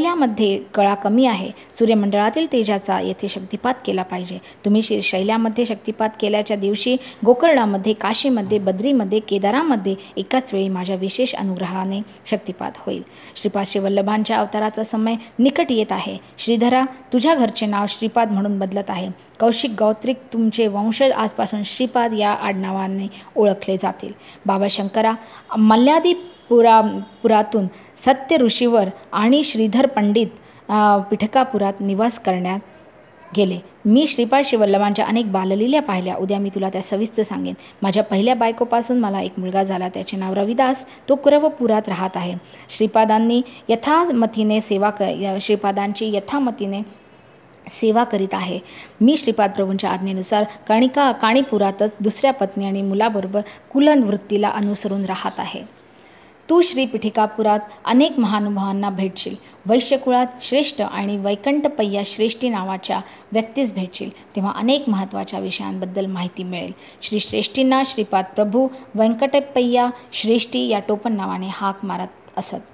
शैल्यामध्ये 0.00 0.58
कळा 0.74 0.94
कमी 0.94 1.24
आहे. 1.26 1.50
सूर्यमंडळातील 1.74 2.46
तेजाचा 2.52 3.00
येथे 3.00 3.28
शक्तिपात 3.28 3.74
केला 3.86 4.02
पाहिजे. 4.02 4.38
तुम्ही 4.64 4.82
श्रीशैल्यामध्ये 4.82 5.64
शक्तिपात 5.66 6.10
केल्याच्या 6.20 6.56
दिवशी 6.56 6.96
गोकर्णामध्ये 7.26 7.92
काशीमध्ये 7.92 8.58
बद्रीमध्ये 8.58 9.18
केदारामध्ये 9.18 9.94
एकाच 10.16 10.54
वेळी 10.54 10.68
माझ्या 10.68 10.96
विशेष 10.96 11.34
अनुग्रहाने 11.34 12.00
शक्तिपात 12.26 12.72
होईल. 12.78 13.02
श्रीपाद 13.36 13.66
शिवल्लभांच्या 13.66 14.38
अवताराचा 14.38 14.84
समय 14.84 15.14
निकट 15.38 15.66
येत 15.70 15.92
आहे. 15.92 16.16
श्रीधरा 16.38 16.84
तुझ्या 17.12 17.34
घरचे 17.34 17.66
नाव 17.66 17.86
श्रीपाद 17.88 18.32
म्हणून 18.32 18.58
बदलत 18.58 18.90
आहे. 18.90 19.08
कौशिक 19.40 19.70
गौत्रिक 19.78 20.16
तुमचे 20.32 20.66
वंशज 20.66 21.12
आजपासून 21.12 21.62
श्रीपाद 21.62 22.14
या 22.18 22.32
आडनावाने 22.32 23.06
ओळखले 23.36 23.76
जातील. 23.76 24.12
बाबा 24.46 24.66
शंकरा 24.70 25.12
मल्ल्यादी 25.58 26.12
पुरा 26.50 26.80
पुरातून 27.22 27.66
सत्य 28.04 28.36
ऋषीवर 28.36 28.88
आणि 29.12 29.42
श्रीधर 29.42 29.86
पंडित 29.86 30.26
पिठकापुरात 31.10 31.80
निवास 31.80 32.18
करण्यात 32.18 32.60
गेले. 33.36 33.58
मी 33.84 34.06
श्रीपाद 34.06 34.44
शिवल्लभांच्या 34.44 35.04
अनेक 35.06 35.30
बाललील्या 35.32 35.82
पाहिल्या. 35.82 36.14
उद्या 36.16 36.38
मी 36.38 36.50
तुला 36.54 36.68
त्या 36.68 36.82
सविस्तर 36.82 37.22
सांगेन. 37.22 37.54
माझ्या 37.82 38.02
पहिल्या 38.02 38.34
बायकोपासून 38.34 38.98
मला 39.00 39.20
एक 39.20 39.38
मुलगा 39.38 39.62
झाला. 39.62 39.88
त्याचे 39.88 40.16
नाव 40.16 40.34
रविदास. 40.34 40.84
तो 41.08 41.14
कुरवपुरात 41.14 41.88
राहत 41.88 42.16
आहे. 42.16 42.34
श्रीपादांनी 42.68 43.40
यथामतीने 43.68 44.60
सेवा 44.60 44.90
क 45.00 45.12
श्रीपादांची 45.40 46.14
यथामतीने 46.16 46.82
सेवा 47.70 48.04
करीत 48.04 48.34
आहे. 48.34 48.58
मी 49.00 49.16
श्रीपाद 49.16 49.50
प्रभूंच्या 49.56 49.90
आज्ञेनुसार 49.90 50.44
कणिका 50.68 51.10
काणीपुरातच 51.12 51.96
दुसऱ्या 52.00 52.32
पत्नी 52.32 52.66
आणि 52.66 52.82
मुलाबरोबर 52.82 53.40
कुलनवृत्तीला 53.72 54.48
अनुसरून 54.48 55.04
राहत 55.04 55.38
आहे. 55.38 55.62
तू 56.50 56.60
श्री 56.60 56.84
पिठिकापुरात 56.86 57.58
अनेक 57.84 58.18
महानुभावांना 58.18 58.90
भेटशील. 58.90 59.34
वैश्यकुळात 59.66 60.26
श्रेष्ठ 60.42 60.80
आणि 60.82 61.16
वैकंठपय्या 61.16 62.02
श्रेष्ठी 62.06 62.48
नावाच्या 62.48 63.00
व्यक्तीस 63.32 63.72
भेटशील. 63.74 64.10
तेव्हा 64.36 64.52
अनेक 64.56 64.88
महत्त्वाच्या 64.88 65.40
विषयांबद्दल 65.40 66.06
माहिती 66.06 66.42
मिळेल. 66.42 66.72
श्री 67.02 67.20
श्रेष्ठींना 67.20 67.82
श्रीपाद 67.86 68.24
प्रभू 68.34 68.68
व्यंकटपय्या 68.94 69.88
श्रेष्ठी 70.12 70.66
या 70.68 70.78
टोपण 70.78 71.12
नावाने 71.12 71.48
हाक 71.50 71.84
मारत 71.84 72.08
असत. 72.36 72.66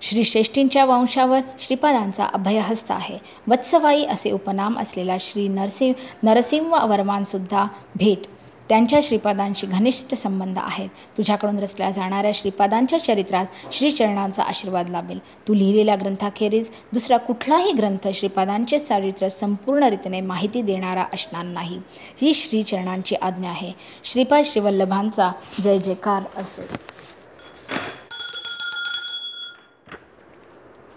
श्री 0.00 0.24
श्रेष्ठींच्या 0.24 0.84
वंशावर 0.84 1.40
श्रीपादांचा 1.58 2.24
अभयहस्त 2.24 2.90
आहे. 2.90 3.18
वत्सवाई 3.48 4.04
असे 4.04 4.30
उपनाम 4.30 4.78
असलेला 4.78 5.16
श्री 5.20 5.48
नरसिंह 5.48 6.84
वर्मानसुद्धा 6.84 7.64
भेट 7.96 8.35
त्यांच्या 8.68 8.98
श्रीपादांशी 9.02 9.66
घनिष्ठ 9.66 10.14
संबंध 10.14 10.58
आहेत. 10.58 10.88
तुझ्याकडून 11.16 11.58
रचल्या 11.58 11.90
जाणाऱ्या 11.90 12.30
श्रीपादांच्या 12.34 12.98
चरित्रात 12.98 13.46
श्रीचरणांचा 13.72 14.42
आशीर्वाद 14.42 14.88
लाभेल. 14.88 15.18
तू 15.18 15.54
लिहिलेल्या 15.54 15.96
ग्रंथाखेरीज 15.96 16.70
दुसरा 16.92 17.16
कुठलाही 17.16 17.72
ग्रंथ 17.72 18.08
श्रीपादांचे 18.14 18.78
चारित्र 18.78 19.28
संपूर्ण 19.28 19.82
रीतीने 19.82 20.20
माहिती 20.20 20.62
देणारा 20.62 21.04
असणार 21.14 21.44
नाही. 21.44 21.80
ही 22.20 22.34
श्रीचरणांची 22.34 23.14
आज्ञा 23.14 23.50
आहे. 23.50 23.72
श्रीपाद 24.04 24.44
श्रीवल्लभांचा 24.44 25.32
जय 25.62 25.78
जयकार 25.78 26.22
असो. 26.36 26.62